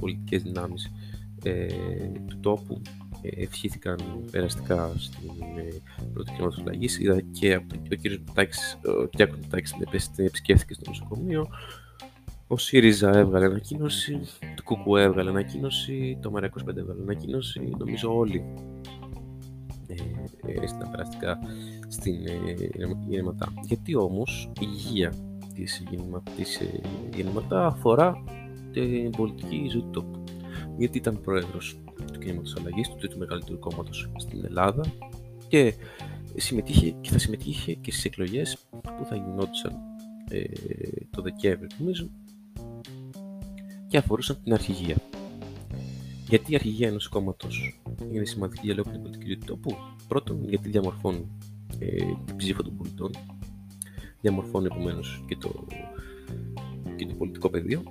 πολιτικές 0.00 0.42
δυνάμεις 0.42 0.90
ε, 1.44 1.66
του 2.26 2.40
τόπου 2.40 2.82
ε, 3.22 3.42
ευχήθηκαν 3.42 3.98
περαστικά 4.30 4.92
στην 4.96 5.30
ε, 5.58 5.82
πρώτη 6.12 6.32
κλίματος 6.32 6.58
αλλαγής. 6.60 6.98
Είδα 6.98 7.20
και 7.20 7.54
από 7.54 7.74
ο 7.92 7.96
κ. 8.02 8.20
Μπουτάκης, 8.24 8.78
ο 9.00 9.06
Κυριάκος 9.06 9.38
Μπουτάκης 9.38 9.72
την 10.10 10.24
επισκέφθηκε 10.26 10.74
στο 10.74 10.82
νοσοκομείο. 10.86 11.48
Ο 12.46 12.58
ΣΥΡΙΖΑ 12.58 13.10
έβγαλε 13.10 13.44
ανακοίνωση, 13.44 14.20
το 14.54 14.62
ΚΚΟ 14.62 14.96
έβγαλε 14.96 15.30
ανακοίνωση, 15.30 16.18
το 16.22 16.32
ΜΕΡΑ25 16.34 16.76
έβγαλε 16.76 17.02
ανακοίνωση, 17.02 17.70
νομίζω 17.78 18.16
όλοι 18.16 18.44
ε, 19.86 20.66
στην 20.66 20.90
περαστικά 20.90 21.38
στην 21.88 22.14
γεννηματά. 23.08 23.52
Γιατί 23.62 23.94
όμως 23.94 24.50
η 24.60 24.66
υγεία 24.72 25.12
της, 25.54 25.82
της 26.36 26.60
γεννηματά 27.14 27.66
αφορά 27.66 28.24
την 28.72 29.10
πολιτική 29.10 29.68
ζωή 29.70 29.80
του 29.80 29.90
τόπου. 29.90 30.24
Γιατί 30.78 30.98
ήταν 30.98 31.20
πρόεδρος 31.20 31.78
του 32.12 32.18
κινήματος 32.18 32.56
αλλαγής, 32.56 32.88
του 32.88 32.96
τρίτου 32.96 33.18
μεγαλύτερου 33.18 33.58
κόμματος 33.58 34.10
στην 34.16 34.44
Ελλάδα 34.44 34.84
και 35.48 35.74
συμμετείχε 36.36 36.90
και 37.00 37.10
θα 37.10 37.18
συμμετείχε 37.18 37.74
και 37.74 37.92
στις 37.92 38.04
εκλογές 38.04 38.58
που 38.70 39.04
θα 39.04 39.16
γινόντουσαν 39.16 39.72
ε, 40.28 40.44
το 41.10 41.22
Δεκέμβριο 41.22 41.68
νομίζω 41.78 42.08
και 43.88 43.96
αφορούσαν 43.96 44.42
την 44.42 44.52
αρχηγία. 44.52 44.96
Γιατί 46.28 46.52
η 46.52 46.54
αρχηγία 46.54 46.88
ενός 46.88 47.08
κόμματος 47.08 47.80
είναι 48.12 48.24
σημαντική 48.24 48.60
για 48.64 48.74
λόγω 48.74 48.90
την 48.90 49.02
πολιτική 49.02 49.36
του 49.36 49.46
τόπου; 49.46 49.76
Πρώτον, 50.08 50.48
γιατί 50.48 50.68
διαμορφώνει 50.68 51.26
ε, 51.78 51.96
την 52.24 52.36
ψήφο 52.36 52.62
των 52.62 52.76
πολιτών, 52.76 53.10
διαμορφώνει 54.20 54.66
επομένως 54.66 55.24
και 55.26 55.36
το, 55.36 55.66
και 56.96 57.06
το 57.06 57.14
πολιτικό 57.14 57.50
πεδίο. 57.50 57.82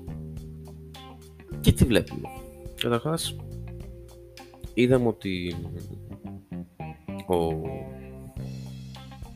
Και 1.62 1.72
τι 1.72 1.86
βλέπουμε; 1.86 2.30
Καταρχάς, 2.84 3.36
είδαμε 4.74 5.08
ότι 5.08 5.56
ο, 7.28 7.36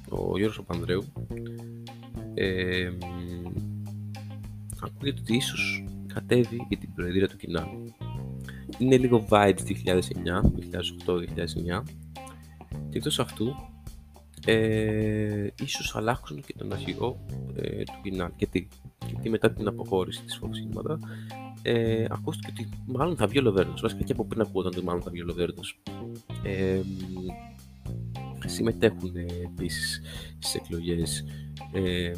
ο 0.09 0.37
Γιώργος 0.37 0.55
Παπανδρέου 0.55 1.03
ε, 2.33 2.91
ακούγεται 4.81 5.19
ότι 5.21 5.35
ίσως 5.35 5.85
κατέβει 6.13 6.65
για 6.69 6.77
την 6.77 6.93
προεδρία 6.93 7.27
του 7.27 7.37
κοινά. 7.37 7.67
Είναι 8.77 8.97
λίγο 8.97 9.27
vibes 9.29 9.59
2009, 9.59 10.01
2008-2009 11.05 11.83
και 12.89 12.97
εκτός 12.97 13.19
αυτού 13.19 13.55
ε, 14.45 15.47
ίσως 15.63 15.95
αλλάξουν 15.95 16.41
και 16.41 16.53
τον 16.57 16.73
αρχηγό 16.73 17.25
ε, 17.55 17.83
του 17.83 17.99
κοινά. 18.03 18.31
Γιατί, 18.37 18.67
γιατί 19.07 19.29
μετά 19.29 19.51
την 19.51 19.67
αποχώρηση 19.67 20.23
της 20.23 20.39
Fox 20.41 20.49
ε, 21.67 22.05
ακούστηκε 22.09 22.51
ότι 22.51 22.69
μάλλον 22.85 23.17
θα 23.17 23.27
βγει 23.27 23.39
ο 23.39 23.41
Λοβέρδος. 23.41 23.81
Βασικά 23.81 24.03
και 24.03 24.11
από 24.11 24.25
πριν 24.25 24.41
ακούγονταν 24.41 24.71
ότι 24.75 24.85
μάλλον 24.85 25.01
θα 25.01 25.11
βγει 25.11 25.21
ο 25.21 25.25
Λοβέρδος. 25.25 25.79
Ε, 26.43 26.81
συμμετέχουν 28.45 29.15
ε, 29.15 29.25
επίσης 29.43 30.01
στις 30.39 30.55
εκλογές 30.55 31.25
ε, 31.73 32.11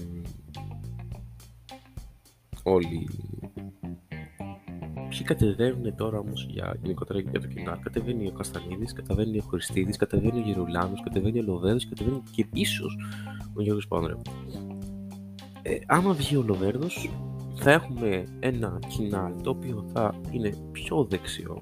όλοι. 2.64 3.08
Ποιοι 5.10 5.22
κατεβαίνουν 5.24 5.96
τώρα 5.96 6.20
όμως 6.20 6.48
για 6.50 6.78
γενικότερα 6.82 7.20
για 7.20 7.40
το 7.40 7.48
κοινά. 7.48 7.80
Κατεβαίνει 7.84 8.28
ο 8.28 8.32
Καστανίδης, 8.32 8.94
κατεβαίνει 8.94 9.38
ο 9.38 9.42
Χριστίδης, 9.42 9.98
κατεβαίνει 9.98 10.40
ο 10.40 10.44
Γερουλάνος, 10.46 11.04
κατεβαίνει 11.04 11.40
ο 11.40 11.44
Λοβέρδο, 11.44 11.80
κατεβαίνει 11.90 12.24
και 12.32 12.46
ίσω 12.54 12.86
ο 13.54 13.62
Γιώργος 13.62 13.88
Πάνδρεο. 13.88 14.22
Ε, 15.62 15.78
άμα 15.88 16.14
βγει 16.14 16.36
ο 16.36 16.42
Λοβέρδο, 16.42 16.88
θα 17.60 17.72
έχουμε 17.72 18.24
ένα 18.40 18.80
κοινάλ 18.88 19.42
το 19.42 19.50
οποίο 19.50 19.86
θα 19.94 20.20
είναι 20.32 20.54
πιο 20.72 21.04
δεξιό 21.04 21.62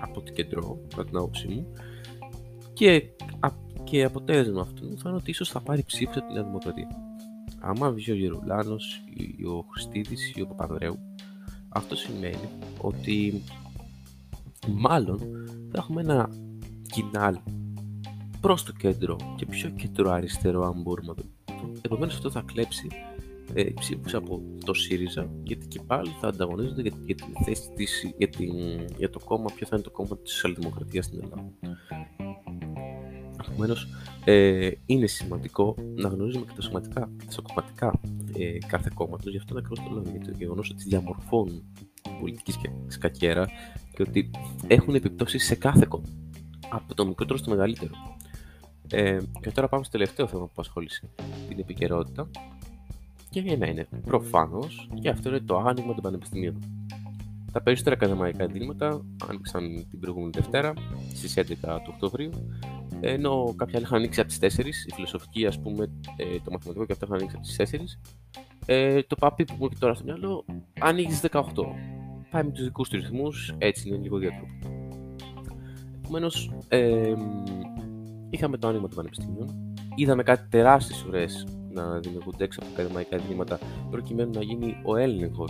από 0.00 0.20
το 0.20 0.32
κεντρό, 0.32 0.80
κατά 0.88 1.04
την 1.04 1.16
άποψή 1.16 1.48
μου, 1.48 1.72
και, 2.72 3.02
και 3.84 4.04
αποτέλεσμα 4.04 4.60
αυτού 4.60 4.98
θα 4.98 5.08
είναι 5.08 5.16
ότι 5.16 5.30
ίσως 5.30 5.48
θα 5.50 5.60
πάρει 5.60 5.82
ψήφους 5.82 6.16
από 6.16 6.26
την 6.26 6.34
Νέα 6.34 6.44
Δημοκρατία. 6.44 6.88
Άμα 7.60 7.90
βγει 7.90 8.10
ο 8.10 8.14
Γερουλάνος, 8.14 9.02
ή 9.38 9.44
ο 9.44 9.64
Χριστίδης 9.70 10.32
ή 10.36 10.40
ο 10.40 10.46
Παπανδρέου, 10.46 10.98
αυτό 11.68 11.96
σημαίνει 11.96 12.48
ότι 12.80 13.42
μάλλον 14.68 15.18
θα 15.70 15.78
έχουμε 15.78 16.00
ένα 16.00 16.30
κοινάλ 16.92 17.38
προς 18.40 18.62
το 18.62 18.72
κέντρο 18.72 19.16
και 19.36 19.46
πιο 19.46 19.70
κέντρο 19.70 20.10
αριστερό 20.10 20.64
αν 20.66 20.82
μπορούμε 20.82 21.08
να 21.08 21.14
το 21.14 21.22
Επομένως 21.82 22.14
αυτό 22.14 22.30
θα 22.30 22.42
κλέψει 22.46 22.88
ε, 23.54 23.62
ψήφους 23.62 24.14
από 24.14 24.42
το 24.64 24.74
ΣΥΡΙΖΑ 24.74 25.30
γιατί 25.42 25.66
και 25.66 25.80
πάλι 25.86 26.10
θα 26.20 26.28
ανταγωνίζονται 26.28 26.82
για, 26.82 26.92
για, 27.04 27.14
τη 27.14 27.24
θέση 27.44 27.70
της, 27.74 28.14
για, 28.16 28.28
την, 28.28 28.52
για 28.96 29.10
το 29.10 29.18
κόμμα, 29.24 29.50
ποιο 29.54 29.66
θα 29.66 29.76
είναι 29.76 29.84
το 29.84 29.90
κόμμα 29.90 30.18
της 30.18 30.32
Σοσιαλδημοκρατίας 30.32 31.04
στην 31.04 31.20
Ελλάδα. 31.22 31.52
Επομένως, 33.48 33.88
ε, 34.24 34.70
είναι 34.86 35.06
σημαντικό 35.06 35.74
να 35.94 36.08
γνωρίζουμε 36.08 36.44
και 36.44 36.52
τα 36.56 36.62
σωματικά 36.62 37.10
και 37.18 37.24
τα 37.24 37.32
σοκομματικά 37.32 38.00
ε, 38.38 38.58
κάθε 38.66 38.90
κόμματο. 38.94 39.30
Γι' 39.30 39.36
αυτό 39.36 39.58
ακριβώς 39.58 39.78
το 39.78 39.90
λέω. 39.94 40.02
Γιατί 40.02 40.30
το 40.30 40.36
γεγονός 40.38 40.70
ότι 40.70 40.82
διαμορφώνουν 40.82 41.64
πολιτική 42.20 42.52
σκακέρα 42.86 43.48
και 43.94 44.02
ότι 44.08 44.30
έχουν 44.66 44.94
επιπτώσει 44.94 45.38
σε 45.38 45.54
κάθε 45.54 45.86
κόμμα. 45.88 46.08
Από 46.68 46.94
το 46.94 47.06
μικρότερο 47.06 47.38
στο 47.38 47.50
μεγαλύτερο. 47.50 47.92
Ε, 48.90 49.18
και 49.40 49.50
τώρα 49.50 49.68
πάμε 49.68 49.82
στο 49.82 49.92
τελευταίο 49.92 50.26
θέμα 50.26 50.42
που 50.42 50.50
απασχόλησε 50.52 51.10
την 51.48 51.58
επικαιρότητα 51.58 52.30
και 53.30 53.40
για 53.40 53.52
είναι 53.52 53.88
προφανώς 54.06 54.88
και 55.00 55.08
αυτό 55.08 55.28
είναι 55.28 55.40
το 55.40 55.56
άνοιγμα 55.56 55.94
των 55.94 56.02
πανεπιστημίων. 56.02 56.58
Τα 57.52 57.62
περισσότερα 57.62 57.96
ακαδημαϊκά 57.96 58.42
εντύματα 58.42 59.04
άνοιξαν 59.28 59.86
την 59.90 60.00
προηγούμενη 60.00 60.30
Δευτέρα 60.34 60.72
στις 61.14 61.34
11 61.36 61.42
του 61.84 61.90
Οκτωβρίου, 61.94 62.30
ενώ 63.00 63.54
κάποια 63.56 63.76
άλλα 63.76 63.86
είχαν 63.86 63.98
ανοίξει 63.98 64.20
από 64.20 64.28
τις 64.28 64.38
4, 64.38 64.66
η 64.86 64.92
φιλοσοφική, 64.94 65.46
ας 65.46 65.60
πούμε, 65.60 65.84
ε, 66.16 66.24
το 66.44 66.50
μαθηματικό 66.50 66.86
και 66.86 66.92
αυτό 66.92 67.04
είχαν 67.04 67.16
ανοίξει 67.16 67.36
από 67.36 67.46
τις 67.46 67.56
4. 67.56 67.98
Ε, 68.66 69.02
το 69.02 69.16
παπί 69.16 69.44
που 69.44 69.54
μου 69.58 69.64
έχει 69.64 69.80
τώρα 69.80 69.94
στο 69.94 70.04
μυαλό 70.04 70.44
ανοίγει 70.80 71.12
στις 71.12 71.20
18. 71.20 71.42
Πάει 72.30 72.42
με 72.44 72.50
τους 72.50 72.64
δικούς 72.64 72.88
του 72.88 72.96
ρυθμούς, 72.96 73.54
έτσι 73.58 73.88
είναι 73.88 73.96
λίγο 73.96 74.18
διατροπή. 74.18 74.58
Επομένως, 76.04 76.52
ε, 76.68 77.14
είχαμε 78.30 78.56
το 78.56 78.68
άνοιγμα 78.68 78.86
των 78.86 78.96
πανεπιστημίων, 78.96 79.74
είδαμε 79.94 80.22
κάτι 80.22 80.48
τεράστιες 80.48 81.04
ουρές 81.04 81.46
να 81.72 81.98
δημιουργούνται 81.98 82.44
έξω 82.44 82.60
από 82.62 82.70
ακαδημαϊκά 82.72 83.16
ιδρύματα, 83.16 83.58
προκειμένου 83.90 84.30
να 84.34 84.42
γίνει 84.42 84.76
ο 84.84 84.96
έλεγχο 84.96 85.48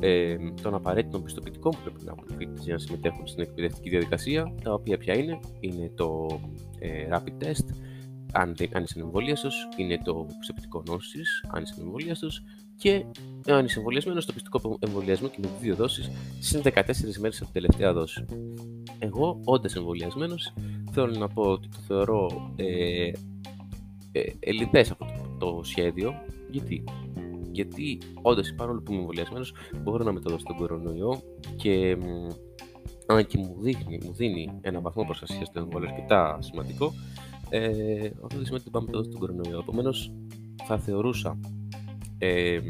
ε, 0.00 0.36
των 0.62 0.74
απαραίτητων 0.74 1.22
πιστοποιητικών 1.22 1.70
που 1.70 1.78
πρέπει 1.82 2.04
να 2.04 2.12
έχουν 2.16 2.36
φοιτητέ 2.38 2.60
για 2.62 2.72
να 2.72 2.78
συμμετέχουν 2.78 3.26
στην 3.26 3.42
εκπαιδευτική 3.42 3.88
διαδικασία, 3.88 4.54
τα 4.62 4.72
οποία 4.72 4.98
ποια 4.98 5.16
είναι, 5.16 5.40
είναι 5.60 5.90
το 5.94 6.40
ε, 6.78 7.08
rapid 7.10 7.44
test, 7.44 7.66
αν, 8.32 8.54
αν 8.72 8.82
είσαι 8.82 9.00
εμβολίαστο, 9.00 9.48
είναι 9.76 9.98
το 10.04 10.26
πιστοποιητικό 10.38 10.82
νόση, 10.86 11.20
αν 11.52 11.62
είσαι 11.62 11.74
εμβολίαστο, 11.80 12.28
και 12.76 13.04
αν 13.46 13.64
είσαι 13.64 13.78
εμβολιασμένο, 13.78 14.20
το 14.20 14.32
πιστικό 14.32 14.78
εμβολιασμό 14.80 15.28
και 15.28 15.38
με 15.42 15.48
δύο 15.60 15.74
δόσει 15.74 16.12
συν 16.38 16.60
14 16.64 16.70
μέρε 17.18 17.36
από 17.36 17.44
την 17.44 17.52
τελευταία 17.52 17.92
δόση. 17.92 18.24
Εγώ, 18.98 19.40
όντα 19.44 19.70
εμβολιασμένο, 19.76 20.34
θέλω 20.90 21.16
να 21.18 21.28
πω 21.28 21.42
ότι 21.42 21.68
το 21.68 21.78
θεωρώ 21.86 22.52
ε, 22.56 23.10
ε, 24.12 24.80
από 24.90 25.04
το 25.04 25.12
το 25.38 25.60
σχέδιο. 25.62 26.14
Γιατί, 26.50 26.84
γιατί 27.52 27.98
όντως 28.22 28.54
παρόλο 28.56 28.80
που 28.82 28.92
είμαι 28.92 29.00
εμβολιασμένος, 29.00 29.54
μπορώ 29.82 30.04
να 30.04 30.12
μεταδώσω 30.12 30.44
τον 30.46 30.56
κορονοϊό 30.56 31.22
και 31.56 31.96
αν 33.06 33.26
και 33.26 33.38
μου 33.38 33.56
δίνει, 33.60 33.98
μου 34.04 34.12
δίνει 34.12 34.58
ένα 34.60 34.80
βαθμό 34.80 35.04
προστασίας 35.04 35.46
στο 35.46 35.60
εμβόλιο 35.60 35.88
αρκετά 35.88 36.38
σημαντικό, 36.40 36.92
ε, 37.48 38.06
αυτό 38.06 38.36
δεν 38.36 38.44
σημαίνει 38.44 38.62
ότι 38.62 38.70
πάμε 38.70 38.86
μεταδώσω 38.86 39.10
τον 39.10 39.20
κορονοϊό. 39.20 39.58
Επομένως, 39.58 40.12
θα 40.64 40.78
θεωρούσα 40.78 41.38
ε, 42.18 42.60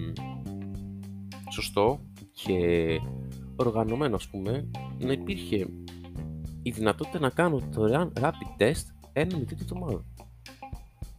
σωστό 1.50 2.00
και 2.32 2.56
οργανωμένο, 3.56 4.14
ας 4.14 4.28
πούμε, 4.28 4.70
να 4.98 5.12
υπήρχε 5.12 5.66
η 6.62 6.70
δυνατότητα 6.70 7.18
να 7.18 7.30
κάνω 7.30 7.60
το 7.74 8.10
rapid 8.20 8.62
test 8.62 8.86
ένα 9.12 9.38
με 9.38 9.44
τρίτη 9.44 9.62
εβδομάδα 9.62 10.04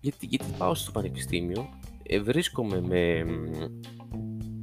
γιατί, 0.07 0.25
γιατί 0.25 0.45
πάω 0.57 0.75
στο 0.75 0.91
πανεπιστήμιο, 0.91 1.69
ε, 2.03 2.19
βρίσκομαι 2.19 2.81
με, 2.81 3.25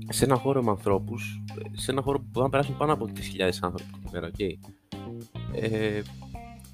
σε 0.08 0.24
ένα 0.24 0.36
χώρο 0.36 0.62
με 0.62 0.70
ανθρώπους, 0.70 1.42
σε 1.72 1.90
ένα 1.90 2.02
χώρο 2.02 2.20
που 2.20 2.40
θα 2.40 2.48
περάσουν 2.48 2.76
πάνω 2.76 2.92
από 2.92 3.08
3.000 3.38 3.50
άνθρωποι 3.60 3.92
την 3.92 4.08
ημέρα, 4.08 4.30
okay. 4.38 4.52
ε, 5.52 6.02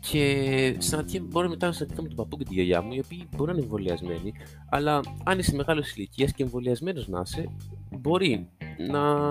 και 0.00 0.76
συναντιέμαι, 0.78 1.26
μπορώ 1.26 1.48
μετά 1.48 1.66
να 1.66 1.72
συναντηθώ 1.72 2.02
με 2.02 2.08
τον 2.08 2.16
παππού 2.16 2.36
και 2.36 2.44
τη 2.44 2.54
γιαγιά 2.54 2.82
μου, 2.82 2.92
οι 2.92 3.00
οποίοι 3.04 3.28
μπορεί 3.36 3.50
να 3.50 3.52
είναι 3.52 3.62
εμβολιασμένοι, 3.62 4.32
αλλά 4.68 5.00
αν 5.24 5.38
είσαι 5.38 5.56
μεγάλος 5.56 5.94
ηλικίας 5.94 6.32
και 6.32 6.42
εμβολιασμένος 6.42 7.08
να 7.08 7.22
είσαι, 7.24 7.48
μπορεί 7.90 8.48
να 8.90 9.26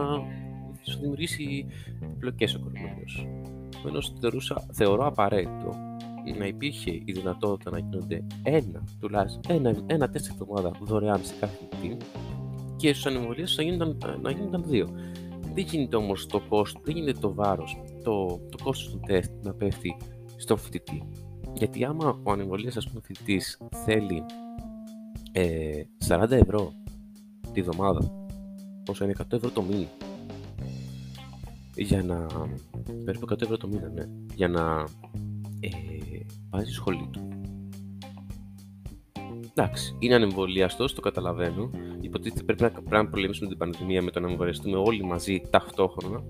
σου 0.82 0.99
δημιουργήσει 0.99 1.65
πλοκές 2.19 2.56
ο 2.56 2.60
κορονοϊός. 2.60 3.28
Επομένω, 3.78 4.02
θεωρώ 4.71 5.06
απαραίτητο 5.06 5.88
να 6.38 6.46
υπήρχε 6.46 6.92
η 6.92 7.12
δυνατότητα 7.12 7.72
να 7.72 7.80
γίνονται 7.80 8.24
ένα, 8.44 8.84
τουλάχιστον 9.00 9.42
ένα, 9.48 9.76
ένα 9.86 10.10
τεστ 10.10 10.30
εβδομάδα 10.30 10.72
δωρεάν 10.82 11.24
σε 11.24 11.34
κάθε 11.39 11.68
team 11.72 11.98
και 12.76 12.94
στους 12.94 13.06
ανεμβολίες 13.06 13.58
να 13.58 13.63
γίνονταν, 13.63 14.20
να 14.22 14.32
γίνονταν 14.32 14.63
δύο. 14.68 14.89
Δεν 15.54 15.63
γίνεται 15.63 15.96
όμως 15.96 16.26
το 16.26 16.39
κόστο, 16.50 16.80
δεν 16.84 16.96
γίνεται 16.96 17.20
το 17.20 17.34
βάρος, 17.34 17.82
το, 18.04 18.39
το 18.50 18.63
κόστο 18.63 18.92
του 18.92 19.00
τεστ 19.06 19.32
να 19.42 19.54
πέφτει 19.54 19.98
στον 20.36 20.58
φοιτητή. 20.58 21.08
Γιατί 21.54 21.86
άμα 21.86 22.20
ο 22.24 22.32
ανεμβολίας, 22.32 22.78
ας 22.78 22.88
πούμε, 22.88 23.02
φοιτητής 23.04 23.58
θέλει 23.86 24.24
ε, 25.32 25.84
40 26.08 26.32
ευρώ 26.32 26.74
τη 27.54 27.62
βδομάδα, 27.62 28.28
όσο 28.89 29.04
είναι 29.04 29.13
100 29.18 29.34
ευρώ 29.34 29.50
το 29.50 29.62
μήνα, 29.62 29.88
για 31.76 32.04
να. 32.04 32.26
περίπου 33.06 33.26
100 33.30 33.42
ευρώ 33.42 33.58
το 33.58 33.68
μήνα, 33.68 33.89
ναι, 33.89 34.04
για 34.36 34.48
να 34.48 34.86
ε, 35.60 35.70
πάει 36.50 36.64
στη 36.64 36.74
σχολή 36.74 37.10
του. 37.12 37.28
Εντάξει, 39.54 39.96
είναι 40.00 40.16
ανεμβολιαστό, 40.16 40.94
το 40.94 41.02
καταλαβαίνω. 41.02 41.70
Υποτίθεται 42.02 42.44
πρέπει 42.44 42.62
να, 42.62 42.70
πρέπει 42.72 43.04
να 43.04 43.10
πολεμήσουμε 43.10 43.50
την 43.50 43.58
πανδημία 43.58 44.02
με 44.02 44.12
το 44.12 44.20
να 44.20 44.30
εμβολιαστούμε 44.30 44.78
όλοι 44.78 45.04
μαζί 45.04 45.42
ταυτόχρονα. 45.50 46.24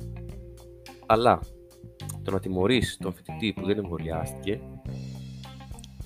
Αλλά 1.05 1.39
το 2.23 2.31
να 2.31 2.39
τιμωρείς 2.39 2.97
τον 3.01 3.13
φοιτητή 3.13 3.53
που 3.53 3.65
δεν 3.65 3.77
εμβολιάστηκε, 3.77 4.61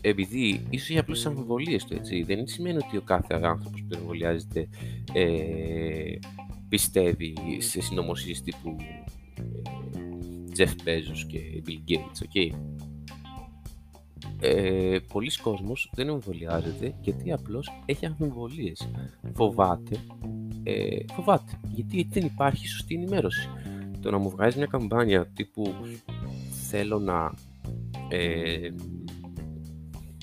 επειδή 0.02 0.66
ίσως 0.70 0.90
έχει 0.90 1.00
απλώς 1.00 1.22
τι 1.22 1.30
αμφιβολίες 1.30 1.86
του, 1.86 1.94
έτσι. 1.94 2.24
Δεν 2.24 2.48
σημαίνει 2.48 2.78
ότι 2.78 2.98
ο 2.98 3.02
κάθε 3.02 3.40
άνθρωπος 3.42 3.84
που 3.88 3.98
εμβολιάζεται 4.00 4.68
ε, 5.14 6.16
πιστεύει 6.70 7.36
σε 7.58 7.82
συνωμοσίε 7.82 8.34
τύπου 8.44 8.76
ε, 8.80 9.44
Jeff 10.58 10.88
Bezos 10.88 11.26
και 11.28 11.64
Bill 11.68 11.92
Gates, 11.92 12.26
ok. 12.26 12.56
Ε, 14.46 15.00
πολλοί 15.12 15.32
κόσμος 15.42 15.92
δεν 15.94 16.10
εμβολιάζεται 16.10 16.96
γιατί 17.02 17.32
απλώς 17.32 17.72
έχει 17.86 18.06
αμφιβολίες. 18.06 18.90
Φοβάται, 19.34 19.98
ε, 20.64 20.98
φοβάται, 21.14 21.60
γιατί 21.68 22.08
δεν 22.12 22.26
υπάρχει 22.26 22.68
σωστή 22.68 22.96
ενημέρωση. 22.96 23.50
Το 24.02 24.12
να 24.12 24.18
μου 24.18 24.30
βγάζει 24.30 24.58
μια 24.58 24.66
καμπάνια 24.66 25.28
τύπου 25.28 25.74
θέλω 26.70 27.00
να 27.00 27.34
ε, 28.10 28.70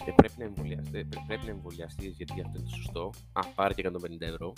ε, 0.04 0.12
πρέπει 0.16 0.34
να 0.38 0.44
εμβολιαστεί, 0.44 1.08
πρέπει 1.26 1.44
να 1.44 1.50
εμβολιαστείς 1.50 2.16
γιατί 2.16 2.40
αυτό 2.40 2.58
είναι 2.58 2.68
το 2.68 2.74
σωστό. 2.74 3.10
Α, 3.32 3.46
πάρε 3.54 3.74
και 3.74 3.90
150 3.92 4.20
ευρώ 4.20 4.52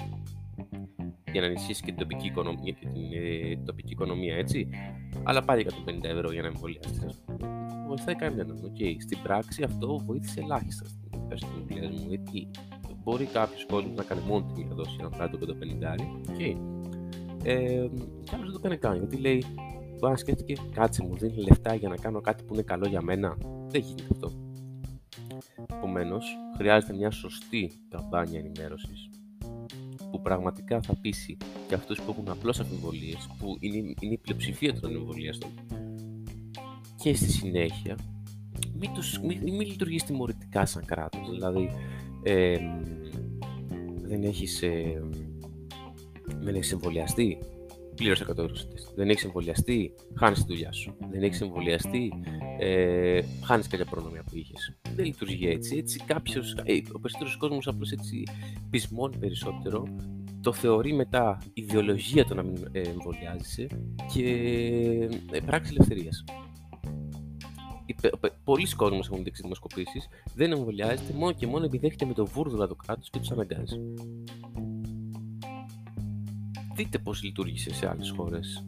για 1.32 1.40
να 1.40 1.46
ενισχύσεις 1.46 1.80
και 1.80 1.86
την 1.86 1.96
τοπική 1.96 2.26
οικονομία, 2.26 2.72
και 2.72 2.86
την, 2.86 3.12
ε, 3.12 3.56
τοπική 3.64 3.92
οικονομία 3.92 4.36
έτσι. 4.36 4.68
Αλλά 5.22 5.42
πάρε 5.42 5.60
150 5.60 6.08
ευρώ 6.08 6.32
για 6.32 6.42
να 6.42 6.48
εμβολιαστείς. 6.48 7.22
Βοηθάει 7.94 8.14
κανέναν. 8.14 8.60
Okay. 8.64 8.96
Στην 8.98 9.18
πράξη 9.22 9.62
αυτό 9.62 9.98
βοήθησε 9.98 10.40
ελάχιστα 10.40 10.84
στην 10.84 11.10
εμβολία 11.12 11.90
μου. 11.90 12.04
Γιατί 12.08 12.50
μπορεί 13.02 13.24
κάποιος 13.24 13.66
κόσμος 13.66 13.94
να 13.96 14.02
κάνει 14.02 14.20
μόνο 14.26 14.46
τη 14.46 14.64
μία 14.64 14.74
δόση 14.74 14.94
για 14.94 15.04
να 15.04 15.16
πάρει 15.16 15.30
το 15.30 15.38
150. 15.38 16.00
Okay. 16.30 16.56
Ε, 17.44 17.88
κάποιο 18.30 18.44
δεν 18.44 18.52
το 18.52 18.58
κάνει 18.58 18.76
καν 18.76 18.96
γιατί 18.98 19.16
λέει, 19.16 19.44
μπορεί 19.98 20.12
να 20.12 20.16
σκέφτηκε, 20.16 20.54
κάτσε 20.74 21.02
μου, 21.02 21.16
δίνει 21.16 21.42
λεφτά 21.42 21.74
για 21.74 21.88
να 21.88 21.96
κάνω 21.96 22.20
κάτι 22.20 22.44
που 22.44 22.54
είναι 22.54 22.62
καλό 22.62 22.88
για 22.88 23.02
μένα. 23.02 23.36
Δεν 23.68 23.80
γίνεται 23.80 24.08
αυτό. 24.12 24.32
Επομένως, 25.76 26.26
χρειάζεται 26.56 26.92
μια 26.92 27.10
σωστή 27.10 27.72
καμπάνια 27.88 28.38
ενημέρωσης 28.38 29.10
που 30.10 30.20
πραγματικά 30.20 30.80
θα 30.82 30.96
πείσει 31.00 31.36
και 31.68 31.74
αυτούς 31.74 32.00
που 32.00 32.10
έχουν 32.10 32.28
απλώς 32.28 32.60
αμφιβολίες, 32.60 33.28
που 33.38 33.56
είναι, 33.60 33.76
είναι 34.00 34.12
η 34.12 34.18
πλειοψηφία 34.18 34.80
των 34.80 34.94
εμβολίαστων. 34.94 35.50
Και 37.02 37.14
στη 37.14 37.32
συνέχεια, 37.32 37.96
μην, 38.78 38.92
τους, 38.94 39.20
μην, 39.20 39.38
μην 39.42 39.60
λειτουργείς 39.60 40.04
τιμωρητικά 40.04 40.66
σαν 40.66 40.84
κράτος. 40.84 41.30
Δηλαδή, 41.30 41.70
ε, 42.22 42.56
δεν 44.02 44.22
έχεις 44.22 44.62
ε, 44.62 45.02
δεν 46.40 46.54
έχεις 46.54 46.72
εμβολιαστεί, 46.72 47.38
πλήρωσε 47.94 48.24
100 48.28 48.38
ευρώ 48.38 48.54
Δεν 48.94 49.08
έχεις 49.08 49.24
εμβολιαστεί, 49.24 49.94
χάνεις 50.14 50.38
τη 50.38 50.44
δουλειά 50.46 50.72
σου. 50.72 50.94
Δεν 51.10 51.22
έχεις 51.22 51.40
εμβολιαστεί, 51.40 52.12
ε, 52.58 53.20
χάνεις 53.44 53.66
κάποια 53.66 53.84
προνομία 53.84 54.22
που 54.22 54.36
είχες. 54.36 54.76
Δεν 54.94 55.04
λειτουργεί 55.04 55.48
έτσι. 55.48 55.76
έτσι 55.76 56.00
κάποιος, 56.06 56.52
ε, 56.52 56.80
ο 56.92 56.98
περισσότερος 56.98 57.36
κόσμος 57.36 57.66
απλώς 57.66 57.90
έτσι 57.90 58.22
πεισμώνει 58.70 59.16
περισσότερο. 59.16 59.84
Το 60.40 60.52
θεωρεί 60.52 60.92
μετά 60.92 61.38
ιδεολογία 61.52 62.24
το 62.24 62.34
να 62.34 62.42
μην 62.42 62.68
ε, 62.72 62.80
εμβολιάζεσαι 62.80 63.66
και 64.12 64.24
ε, 65.32 65.40
πράξη 65.40 65.72
ελευθερίας. 65.74 66.24
Πολλοί 68.44 68.74
κόσμοι 68.74 69.00
έχουν 69.04 69.24
δείξει 69.24 69.42
δημοσκοπήσεις, 69.42 70.08
δεν 70.34 70.52
εμβολιάζεται 70.52 71.12
μόνο 71.12 71.32
και 71.32 71.46
μόνο 71.46 71.64
επειδή 71.64 71.86
έχετε 71.86 72.04
με 72.04 72.12
το 72.12 72.26
βούρδουλα 72.26 72.66
το 72.66 72.74
κράτος 72.74 73.10
και 73.10 73.18
τους 73.18 73.30
αναγκάζει 73.30 73.80
δείτε 76.74 76.98
πώς 76.98 77.22
λειτουργήσε 77.22 77.74
σε 77.74 77.88
άλλες 77.88 78.10
χώρες 78.16 78.64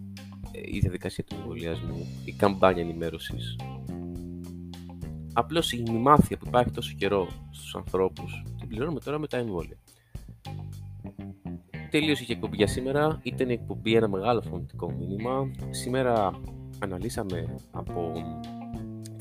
ε, 0.52 0.60
η 0.64 0.78
διαδικασία 0.78 1.24
του 1.24 1.34
εμβολιασμού, 1.38 2.06
η 2.24 2.32
καμπάνια 2.32 2.82
ενημέρωσης. 2.82 3.56
Απλώς 5.32 5.72
η 5.72 5.82
μημάθεια 5.90 6.38
που 6.38 6.44
υπάρχει 6.46 6.70
τόσο 6.70 6.94
καιρό 6.96 7.28
στους 7.50 7.74
ανθρώπους 7.74 8.44
την 8.58 8.68
πληρώνουμε 8.68 9.00
τώρα 9.00 9.18
με 9.18 9.26
τα 9.26 9.36
εμβόλια. 9.36 9.76
Τελείωσε 11.90 12.24
η 12.28 12.32
εκπομπή 12.32 12.56
για 12.56 12.66
σήμερα. 12.66 13.20
Ήταν 13.22 13.48
η 13.48 13.52
εκπομπή 13.52 13.94
ένα 13.94 14.08
μεγάλο 14.08 14.42
φωνητικό 14.42 14.90
μήνυμα. 14.90 15.50
Σήμερα 15.70 16.40
αναλύσαμε 16.78 17.54
από 17.70 18.12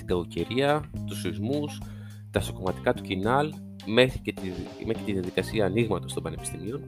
την 0.06 0.16
κακοκαιρία, 0.16 0.90
τους 1.06 1.20
σεισμούς, 1.20 1.82
τα 2.32 2.40
σοκομματικά 2.40 2.94
του 2.94 3.04
κοινάλ 3.04 3.54
μέχρι 3.86 4.20
και 4.20 4.34
τη, 4.34 4.42
μέχρι 4.86 5.04
τη 5.04 5.12
διαδικασία 5.12 5.66
ανοίγματος 5.66 6.14
των 6.14 6.24
πανεπιστημίων 6.24 6.82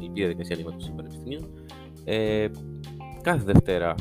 η 0.00 0.10
διαδικασία 0.12 0.56
ανοίγματος 0.56 0.86
των 0.86 0.96
πανεπιστημίων. 0.96 1.50
Ε, 2.04 2.48
κάθε 3.22 3.44
Δευτέρα 3.44 3.94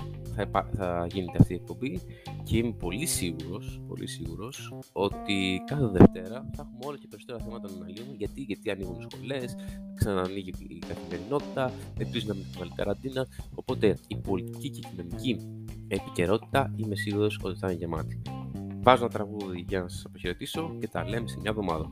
θα, 0.52 0.70
θα 0.76 1.08
γίνεται 1.12 1.38
αυτή 1.40 1.54
η 1.54 1.56
εκπομπή 1.56 2.00
και 2.44 2.58
είμαι 2.58 2.72
πολύ 2.72 3.06
σίγουρος, 3.06 3.82
πολύ 3.88 4.08
σίγουρος 4.08 4.74
ότι 4.92 5.62
κάθε 5.66 5.88
Δευτέρα 5.88 6.50
θα 6.56 6.68
έχουμε 6.68 6.86
όλο 6.86 6.98
και 6.98 7.08
περισσότερα 7.10 7.40
θέματα 7.40 7.70
να 7.70 7.76
αναλύουμε 7.76 8.14
γιατί, 8.18 8.42
γιατί 8.42 8.72
ανοίγουν 8.72 9.00
οι 9.00 9.06
σχολές, 9.12 9.56
ξανανοίγει 9.96 10.54
η 10.68 10.80
καθημερινότητα, 10.88 11.72
επίσης 11.98 12.28
να 12.28 12.34
μην 12.34 12.46
βάλει 12.58 12.72
καραντίνα, 12.76 13.28
οπότε 13.56 13.98
η 14.08 14.16
πολιτική 14.16 14.70
και 14.70 14.80
η 14.80 14.90
κοινωνική 14.90 15.38
επικαιρότητα 15.88 16.74
είμαι 16.76 16.96
σίγουρος 16.96 17.40
ότι 17.44 17.60
θα 17.60 17.68
είναι 17.68 17.80
γεμάτη. 17.80 18.22
Βάζω 18.82 19.04
ένα 19.04 19.14
τραγούδι 19.14 19.66
για 19.68 19.82
να 19.82 19.88
σας 19.88 20.06
αποχαιρετήσω 20.06 20.76
και 20.80 20.88
τα 20.88 21.10
λέμε 21.10 21.28
σε 21.28 21.38
μια 21.40 21.50
εβδομάδα. 21.50 21.92